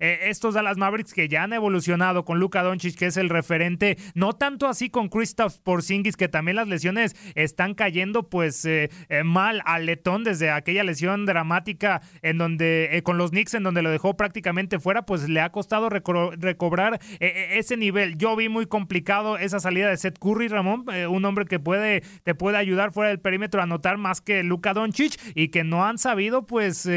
estos 0.00 0.54
Dallas 0.54 0.76
Mavericks 0.76 1.12
que 1.12 1.28
ya 1.28 1.42
han 1.44 1.52
evolucionado 1.52 2.24
con 2.24 2.38
Luka 2.40 2.62
Doncic, 2.62 2.96
que 2.96 3.06
es 3.06 3.16
el 3.16 3.28
referente, 3.28 3.96
no 4.14 4.32
tanto 4.32 4.66
así 4.66 4.90
con 4.90 5.08
Kristaps 5.08 5.58
Porzingis, 5.58 6.16
que 6.16 6.28
también 6.28 6.56
las 6.56 6.68
lesiones 6.68 7.14
están 7.34 7.74
cayendo 7.74 8.23
pues 8.28 8.64
eh, 8.64 8.90
eh, 9.08 9.24
mal 9.24 9.62
al 9.64 9.86
Letón 9.86 10.24
desde 10.24 10.50
aquella 10.50 10.84
lesión 10.84 11.26
dramática 11.26 12.02
en 12.22 12.38
donde 12.38 12.90
eh, 12.92 13.02
con 13.02 13.18
los 13.18 13.30
Knicks 13.30 13.54
en 13.54 13.62
donde 13.62 13.82
lo 13.82 13.90
dejó 13.90 14.16
prácticamente 14.16 14.78
fuera, 14.78 15.06
pues 15.06 15.28
le 15.28 15.40
ha 15.40 15.50
costado 15.50 15.88
recobrar 15.88 17.00
ese 17.20 17.76
nivel. 17.76 18.16
Yo 18.16 18.36
vi 18.36 18.48
muy 18.48 18.66
complicado 18.66 19.38
esa 19.38 19.60
salida 19.60 19.88
de 19.88 19.96
Seth 19.96 20.18
Curry, 20.18 20.48
Ramón, 20.48 20.84
un 21.08 21.24
hombre 21.24 21.44
que 21.44 21.58
puede 21.58 22.02
te 22.22 22.34
puede 22.34 22.56
ayudar 22.56 22.92
fuera 22.92 23.08
del 23.08 23.20
perímetro 23.20 23.60
a 23.60 23.64
anotar 23.64 23.96
más 23.98 24.20
que 24.20 24.42
Luka 24.42 24.74
Doncic 24.74 25.20
y 25.34 25.48
que 25.48 25.64
no 25.64 25.84
han 25.84 25.98
sabido 25.98 26.46
pues 26.46 26.88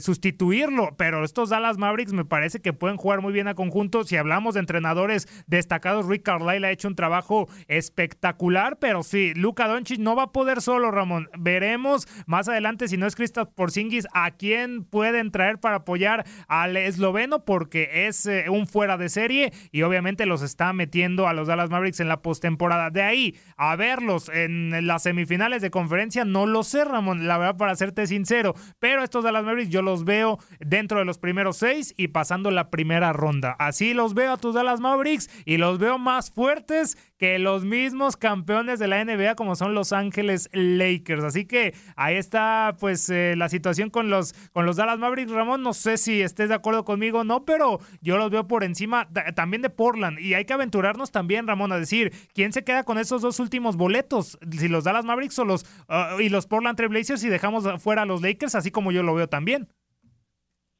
sustituirlo, 0.00 0.94
pero 0.96 1.24
estos 1.24 1.50
Dallas 1.50 1.78
Mavericks 1.78 2.12
me 2.12 2.24
parece 2.24 2.60
que 2.60 2.72
pueden 2.72 2.96
jugar 2.96 3.20
muy 3.20 3.32
bien 3.32 3.48
a 3.48 3.54
conjunto. 3.54 4.04
Si 4.04 4.16
hablamos 4.16 4.54
de 4.54 4.60
entrenadores 4.60 5.28
destacados, 5.46 6.06
Rick 6.06 6.22
Carlisle 6.22 6.66
ha 6.66 6.70
hecho 6.70 6.88
un 6.88 6.94
trabajo 6.94 7.48
espectacular, 7.68 8.78
pero 8.78 9.02
sí, 9.02 9.32
Luka 9.34 9.68
Doncic 9.68 9.98
no 9.98 10.16
va 10.16 10.24
a 10.24 10.32
poder 10.38 10.62
solo, 10.62 10.92
Ramón. 10.92 11.28
Veremos 11.36 12.06
más 12.26 12.48
adelante 12.48 12.86
si 12.86 12.96
no 12.96 13.08
es 13.08 13.16
Kristaps 13.16 13.50
Porzingis 13.56 14.06
a 14.12 14.30
quién 14.30 14.84
pueden 14.84 15.32
traer 15.32 15.58
para 15.58 15.78
apoyar 15.78 16.24
al 16.46 16.76
esloveno 16.76 17.44
porque 17.44 18.06
es 18.06 18.24
eh, 18.26 18.44
un 18.48 18.68
fuera 18.68 18.96
de 18.96 19.08
serie 19.08 19.52
y 19.72 19.82
obviamente 19.82 20.26
los 20.26 20.42
está 20.42 20.72
metiendo 20.72 21.26
a 21.26 21.32
los 21.32 21.48
Dallas 21.48 21.70
Mavericks 21.70 21.98
en 21.98 22.06
la 22.06 22.22
postemporada. 22.22 22.90
De 22.90 23.02
ahí 23.02 23.36
a 23.56 23.74
verlos 23.74 24.28
en 24.32 24.86
las 24.86 25.02
semifinales 25.02 25.60
de 25.60 25.72
conferencia 25.72 26.24
no 26.24 26.46
lo 26.46 26.62
sé, 26.62 26.84
Ramón, 26.84 27.26
la 27.26 27.36
verdad 27.36 27.56
para 27.56 27.74
serte 27.74 28.06
sincero, 28.06 28.54
pero 28.78 29.02
estos 29.02 29.24
Dallas 29.24 29.44
Mavericks 29.44 29.72
yo 29.72 29.82
los 29.82 30.04
veo 30.04 30.38
dentro 30.60 31.00
de 31.00 31.04
los 31.04 31.18
primeros 31.18 31.56
seis 31.56 31.94
y 31.96 32.08
pasando 32.08 32.52
la 32.52 32.70
primera 32.70 33.12
ronda. 33.12 33.56
Así 33.58 33.92
los 33.92 34.14
veo 34.14 34.34
a 34.34 34.36
tus 34.36 34.54
Dallas 34.54 34.78
Mavericks 34.78 35.28
y 35.44 35.56
los 35.56 35.80
veo 35.80 35.98
más 35.98 36.30
fuertes 36.30 36.96
que 37.18 37.38
los 37.38 37.64
mismos 37.64 38.16
campeones 38.16 38.78
de 38.78 38.86
la 38.86 39.04
NBA 39.04 39.34
como 39.34 39.56
son 39.56 39.74
Los 39.74 39.92
Ángeles 39.92 40.48
Lakers. 40.52 41.24
Así 41.24 41.46
que 41.46 41.74
ahí 41.96 42.16
está 42.16 42.76
pues 42.78 43.10
eh, 43.10 43.34
la 43.36 43.48
situación 43.48 43.90
con 43.90 44.08
los, 44.08 44.32
con 44.52 44.64
los 44.64 44.76
Dallas 44.76 44.98
Mavericks. 44.98 45.32
Ramón, 45.32 45.62
no 45.62 45.74
sé 45.74 45.96
si 45.96 46.22
estés 46.22 46.48
de 46.48 46.54
acuerdo 46.54 46.84
conmigo 46.84 47.20
o 47.20 47.24
no, 47.24 47.44
pero 47.44 47.80
yo 48.00 48.16
los 48.16 48.30
veo 48.30 48.46
por 48.46 48.62
encima 48.62 49.08
también 49.34 49.62
de 49.62 49.70
Portland. 49.70 50.20
Y 50.20 50.34
hay 50.34 50.44
que 50.44 50.52
aventurarnos 50.52 51.10
también, 51.10 51.46
Ramón, 51.46 51.72
a 51.72 51.78
decir 51.78 52.12
quién 52.32 52.52
se 52.52 52.64
queda 52.64 52.84
con 52.84 52.98
esos 52.98 53.20
dos 53.20 53.40
últimos 53.40 53.76
boletos. 53.76 54.38
Si 54.50 54.68
los 54.68 54.84
Dallas 54.84 55.04
Mavericks 55.04 55.38
o 55.40 55.44
los, 55.44 55.64
uh, 55.88 56.20
y 56.20 56.28
los 56.28 56.46
Portland 56.46 56.76
Trailblazers 56.76 57.24
y 57.24 57.28
dejamos 57.28 57.82
fuera 57.82 58.02
a 58.02 58.06
los 58.06 58.22
Lakers, 58.22 58.54
así 58.54 58.70
como 58.70 58.92
yo 58.92 59.02
lo 59.02 59.14
veo 59.14 59.28
también. 59.28 59.66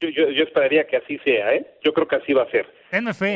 Yo, 0.01 0.09
yo, 0.09 0.43
esperaría 0.43 0.87
que 0.87 0.95
así 0.95 1.17
sea, 1.25 1.53
¿eh? 1.53 1.67
Yo 1.83 1.93
creo 1.93 2.07
que 2.07 2.15
así 2.15 2.31
va 2.31 2.43
a 2.43 2.51
ser. 2.51 2.65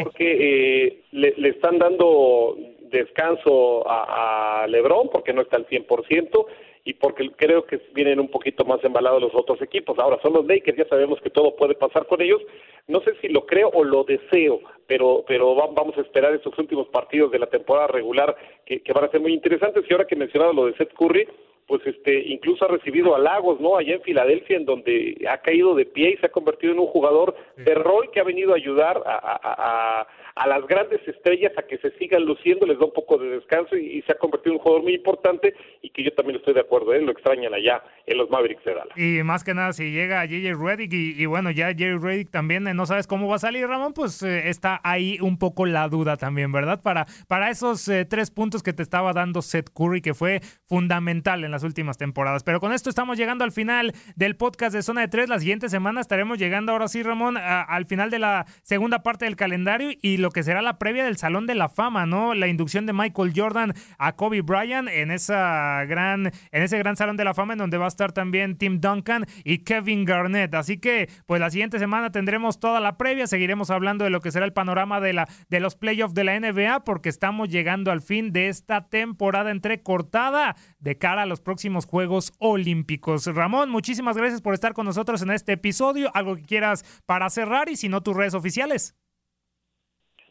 Porque 0.04 0.86
eh, 0.86 1.04
le, 1.12 1.34
le, 1.36 1.50
están 1.50 1.78
dando 1.78 2.56
descanso 3.00 3.84
a, 3.90 4.66
Lebron 4.68 5.10
porque 5.10 5.34
no 5.34 5.42
está 5.42 5.58
al 5.58 5.68
100% 5.68 6.46
y 6.86 6.94
porque 6.96 7.30
creo 7.32 7.66
que 7.66 7.82
vienen 7.94 8.20
un 8.20 8.30
poquito 8.30 8.66
más 8.66 8.84
embalados 8.84 9.22
los 9.22 9.36
otros 9.36 9.62
equipos. 9.62 9.98
Ahora 10.00 10.20
son 10.22 10.34
los 10.34 10.46
Lakers, 10.46 10.78
ya 10.78 10.88
sabemos 10.88 11.20
que 11.22 11.30
todo 11.30 11.56
puede 11.56 11.76
pasar 11.76 12.08
con 12.08 12.22
ellos. 12.22 12.42
No 12.88 13.02
sé 13.02 13.14
si 13.22 13.30
lo 13.30 13.46
creo 13.46 13.70
o 13.70 13.84
lo 13.84 14.04
deseo, 14.04 14.60
pero 14.88 15.24
pero 15.28 15.56
vamos 15.56 15.98
a 15.98 16.02
esperar 16.02 16.34
estos 16.34 16.58
últimos 16.58 16.88
partidos 16.90 17.32
de 17.32 17.40
la 17.40 17.48
temporada 17.48 17.88
regular 17.88 18.36
que, 18.66 18.82
que 18.82 18.94
van 18.94 19.06
a 19.06 19.12
ser 19.12 19.22
muy 19.22 19.34
interesantes. 19.34 19.86
Y 19.88 19.94
ahora 19.94 20.08
que 20.08 20.16
mencionaba 20.16 20.54
lo 20.54 20.66
de 20.66 20.76
Seth 20.76 20.94
Curry, 20.94 21.28
pues 21.68 21.82
este 21.86 22.28
incluso 22.28 22.66
ha 22.66 22.68
recibido 22.68 23.16
halagos, 23.16 23.60
¿no? 23.60 23.78
Allá 23.78 23.96
en 23.96 24.02
Filadelfia, 24.02 24.58
en 24.58 24.66
donde 24.66 25.26
ha 25.30 25.38
caído 25.40 25.76
de 25.76 25.86
pie 25.86 26.12
y 26.12 26.18
se 26.18 26.26
ha 26.26 26.32
convertido 26.32 26.74
en 26.74 26.80
un 26.80 26.88
jugador 26.88 27.36
de 27.58 27.74
rol 27.76 28.12
que 28.12 28.20
ha 28.20 28.24
venido 28.24 28.54
a 28.54 28.58
ayudar 28.58 29.02
a, 29.06 29.40
a, 29.44 30.08
las 30.36 30.68
grandes 30.68 31.08
estrellas 31.08 31.52
a 31.58 31.64
que 31.64 31.78
se 31.78 31.92
sigan 31.98 32.24
luciendo, 32.26 32.66
les 32.66 32.80
da 32.80 32.86
un 32.86 32.94
poco 32.94 33.18
de 33.18 33.30
descanso 33.30 33.76
y, 33.76 34.02
se 34.04 34.12
ha 34.12 34.16
convertido 34.16 34.54
en 34.54 34.58
un 34.58 34.64
jugador 34.64 34.84
muy 34.84 34.96
importante 34.96 35.54
y 35.82 35.90
que 35.90 36.04
yo 36.04 36.12
también 36.14 36.38
estoy 36.38 36.54
de 36.54 36.60
acuerdo, 36.60 36.94
¿eh? 36.94 37.02
lo 37.02 37.12
extrañan 37.12 37.54
allá 37.54 37.82
en 38.06 38.18
los 38.18 38.30
Mavericks 38.30 38.66
de 38.66 38.74
Dallas. 38.74 38.98
Y 38.98 39.24
más 39.24 39.44
que 39.44 39.54
nada, 39.54 39.72
si 39.72 39.92
llega 39.92 40.22
J.J. 40.22 40.62
Redick 40.62 40.92
y, 40.94 41.26
bueno, 41.26 41.52
ya 41.52 41.68
Jerry 41.68 41.98
Redick 41.98 42.32
también 42.32 42.68
eh, 42.68 42.74
no 42.74 42.86
sabes 42.86 43.08
cómo 43.08 43.28
va 43.28 43.36
a 43.36 43.40
salir, 43.40 43.68
Ramón, 43.68 43.94
pues 43.94 44.22
eh, 44.24 44.50
está 44.50 44.82
ahí 44.84 45.20
un 45.22 45.38
poco 45.38 45.66
la 45.66 45.88
duda 45.88 46.18
también, 46.18 46.52
¿verdad? 46.52 46.82
Para, 46.82 47.06
para 47.28 47.50
esos 47.50 47.88
eh, 47.88 48.06
tres 48.06 48.32
puntos 48.32 48.64
que 48.64 48.74
te 48.74 48.84
estaba 48.84 49.14
dando 49.14 49.42
Seth 49.42 49.70
Curry, 49.70 50.02
que 50.02 50.14
fue 50.14 50.42
fundamental 50.68 51.44
en 51.44 51.52
las 51.52 51.64
últimas 51.64 51.98
temporadas. 51.98 52.44
Pero 52.44 52.60
con 52.60 52.74
esto 52.74 52.90
estamos 52.90 53.18
llegando 53.18 53.44
al 53.44 53.52
final 53.52 53.94
del 54.16 54.36
podcast 54.36 54.76
de 54.76 54.82
Zona 54.82 55.02
de 55.02 55.08
Tres. 55.08 55.30
La 55.30 55.40
siguiente 55.40 55.70
semana 55.70 56.02
estaremos 56.02 56.38
llegando 56.40 56.72
ahora 56.72 56.88
sí, 56.88 57.04
Ramón, 57.04 57.38
al 57.38 57.86
final 57.86 58.10
de 58.10 58.20
la 58.20 58.46
segunda 58.64 59.04
parte 59.04 59.26
del 59.26 59.36
calendario 59.36 59.92
y 60.02 60.18
lo 60.24 60.32
que 60.32 60.42
será 60.42 60.64
la 60.64 60.80
previa 60.80 61.04
del 61.06 61.18
Salón 61.18 61.46
de 61.46 61.54
la 61.54 61.70
Fama, 61.70 62.08
¿no? 62.08 62.34
La 62.34 62.48
inducción 62.48 62.88
de 62.88 62.94
Michael 62.94 63.34
Jordan 63.36 63.74
a 64.00 64.16
Kobe 64.16 64.42
Bryant 64.42 64.88
en 64.90 65.12
esa 65.12 65.86
gran, 65.86 66.32
en 66.52 66.64
ese 66.64 66.80
gran 66.80 66.96
Salón 66.96 67.18
de 67.18 67.26
la 67.26 67.36
Fama 67.36 67.54
en 67.54 67.60
donde 67.60 67.78
va 67.78 67.86
a 67.86 67.90
estar 67.90 68.12
también 68.14 68.58
Tim 68.58 68.80
Duncan 68.80 69.26
y 69.44 69.60
Kevin 69.60 70.06
Garnett. 70.06 70.56
Así 70.56 70.80
que, 70.80 71.10
pues 71.28 71.40
la 71.40 71.52
siguiente 71.52 71.78
semana 71.78 72.12
tendremos 72.12 72.60
toda 72.60 72.80
la 72.80 72.98
previa, 72.98 73.28
seguiremos 73.28 73.70
hablando 73.70 74.06
de 74.06 74.10
lo 74.10 74.22
que 74.22 74.32
será 74.32 74.46
el 74.46 74.54
panorama 74.54 75.00
de 75.00 75.14
la 75.14 75.28
de 75.50 75.60
los 75.60 75.76
playoffs 75.76 76.14
de 76.14 76.24
la 76.24 76.40
NBA 76.40 76.86
porque 76.86 77.10
estamos 77.10 77.50
llegando 77.50 77.92
al 77.92 78.02
fin 78.02 78.32
de 78.32 78.48
esta 78.48 78.88
temporada 78.88 79.52
entrecortada 79.52 80.56
de 80.80 80.98
cara 80.98 81.24
a 81.24 81.26
los 81.26 81.42
próximos 81.42 81.86
Juegos 81.86 82.32
Olímpicos. 82.40 83.26
Ramón, 83.28 83.70
muchísimas 83.70 84.16
gracias 84.16 84.42
por 84.42 84.54
estar 84.54 84.74
con 84.74 84.86
nosotros 84.86 85.22
en 85.22 85.32
este 85.32 85.54
episodio. 85.54 86.10
Algo 86.14 86.38
que 86.38 86.44
quieras 86.44 86.86
para 87.06 87.30
cerrar 87.30 87.68
y 87.68 87.76
si 87.76 87.90
no 87.90 88.02
tus 88.02 88.16
redes 88.16 88.34
oficiales. 88.34 88.96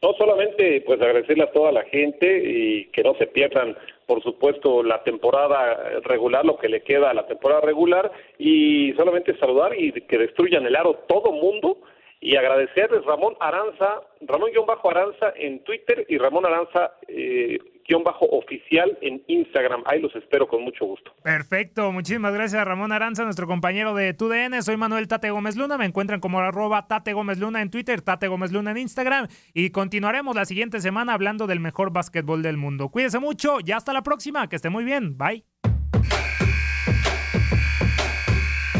No 0.02 0.14
solamente 0.14 0.80
pues 0.84 1.00
agradecerle 1.00 1.44
a 1.44 1.52
toda 1.52 1.70
la 1.70 1.84
gente 1.84 2.42
y 2.44 2.86
que 2.86 3.04
no 3.04 3.14
se 3.14 3.28
pierdan 3.28 3.76
por 4.06 4.20
supuesto 4.22 4.82
la 4.82 5.02
temporada 5.04 6.00
regular, 6.02 6.44
lo 6.44 6.58
que 6.58 6.68
le 6.68 6.82
queda 6.82 7.10
a 7.10 7.14
la 7.14 7.26
temporada 7.28 7.60
regular 7.60 8.10
y 8.36 8.92
solamente 8.94 9.38
saludar 9.38 9.78
y 9.78 9.92
que 9.92 10.18
destruyan 10.18 10.66
el 10.66 10.74
aro 10.74 11.04
todo 11.06 11.30
mundo 11.30 11.78
y 12.20 12.36
agradecerles 12.36 13.04
Ramón 13.04 13.34
Aranza, 13.40 14.02
Ramón-Aranza 14.22 15.34
en 15.36 15.62
Twitter 15.64 16.04
y 16.08 16.18
Ramón 16.18 16.46
Aranza 16.46 16.92
eh, 17.08 17.58
bajo 18.04 18.26
oficial 18.26 18.96
en 19.02 19.22
Instagram. 19.26 19.82
Ahí 19.86 20.00
los 20.00 20.14
espero 20.16 20.48
con 20.48 20.62
mucho 20.62 20.86
gusto. 20.86 21.12
Perfecto, 21.22 21.92
muchísimas 21.92 22.32
gracias 22.32 22.64
Ramón 22.64 22.92
Aranza, 22.92 23.24
nuestro 23.24 23.46
compañero 23.46 23.94
de 23.94 24.14
TUDN. 24.14 24.62
Soy 24.62 24.76
Manuel 24.76 25.08
Tate 25.08 25.30
Gómez 25.30 25.56
Luna, 25.56 25.76
me 25.76 25.84
encuentran 25.84 26.20
como 26.20 26.40
arroba 26.40 26.86
Tate 26.86 27.12
Gómez 27.12 27.38
Luna 27.38 27.60
en 27.60 27.70
Twitter, 27.70 28.00
Tate 28.00 28.28
Gómez 28.28 28.52
Luna 28.52 28.70
en 28.70 28.78
Instagram 28.78 29.28
y 29.52 29.70
continuaremos 29.70 30.34
la 30.34 30.44
siguiente 30.44 30.80
semana 30.80 31.14
hablando 31.14 31.46
del 31.46 31.60
mejor 31.60 31.92
básquetbol 31.92 32.42
del 32.42 32.56
mundo. 32.56 32.88
Cuídense 32.88 33.18
mucho 33.18 33.58
y 33.64 33.72
hasta 33.72 33.92
la 33.92 34.02
próxima, 34.02 34.48
que 34.48 34.56
esté 34.56 34.70
muy 34.70 34.84
bien, 34.84 35.18
bye. 35.18 35.44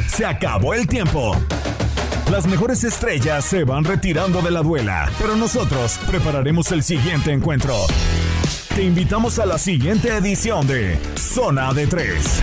Se 0.07 0.25
acabó 0.27 0.75
el 0.75 0.87
tiempo. 0.87 1.33
Las 2.31 2.47
mejores 2.47 2.85
estrellas 2.85 3.45
se 3.45 3.65
van 3.65 3.85
retirando 3.85 4.41
de 4.41 4.51
la 4.51 4.63
duela, 4.63 5.11
pero 5.19 5.37
nosotros 5.37 5.99
prepararemos 6.07 6.73
el 6.73 6.83
siguiente 6.83 7.31
encuentro. 7.31 7.75
Te 8.75 8.83
invitamos 8.83 9.39
a 9.39 9.45
la 9.45 9.59
siguiente 9.59 10.09
edición 10.17 10.67
de 10.67 10.99
Zona 11.15 11.75
de 11.75 11.87
Tres. 11.87 12.43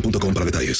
boostmobile.com 0.00 0.34
para 0.34 0.44
detalles. 0.44 0.78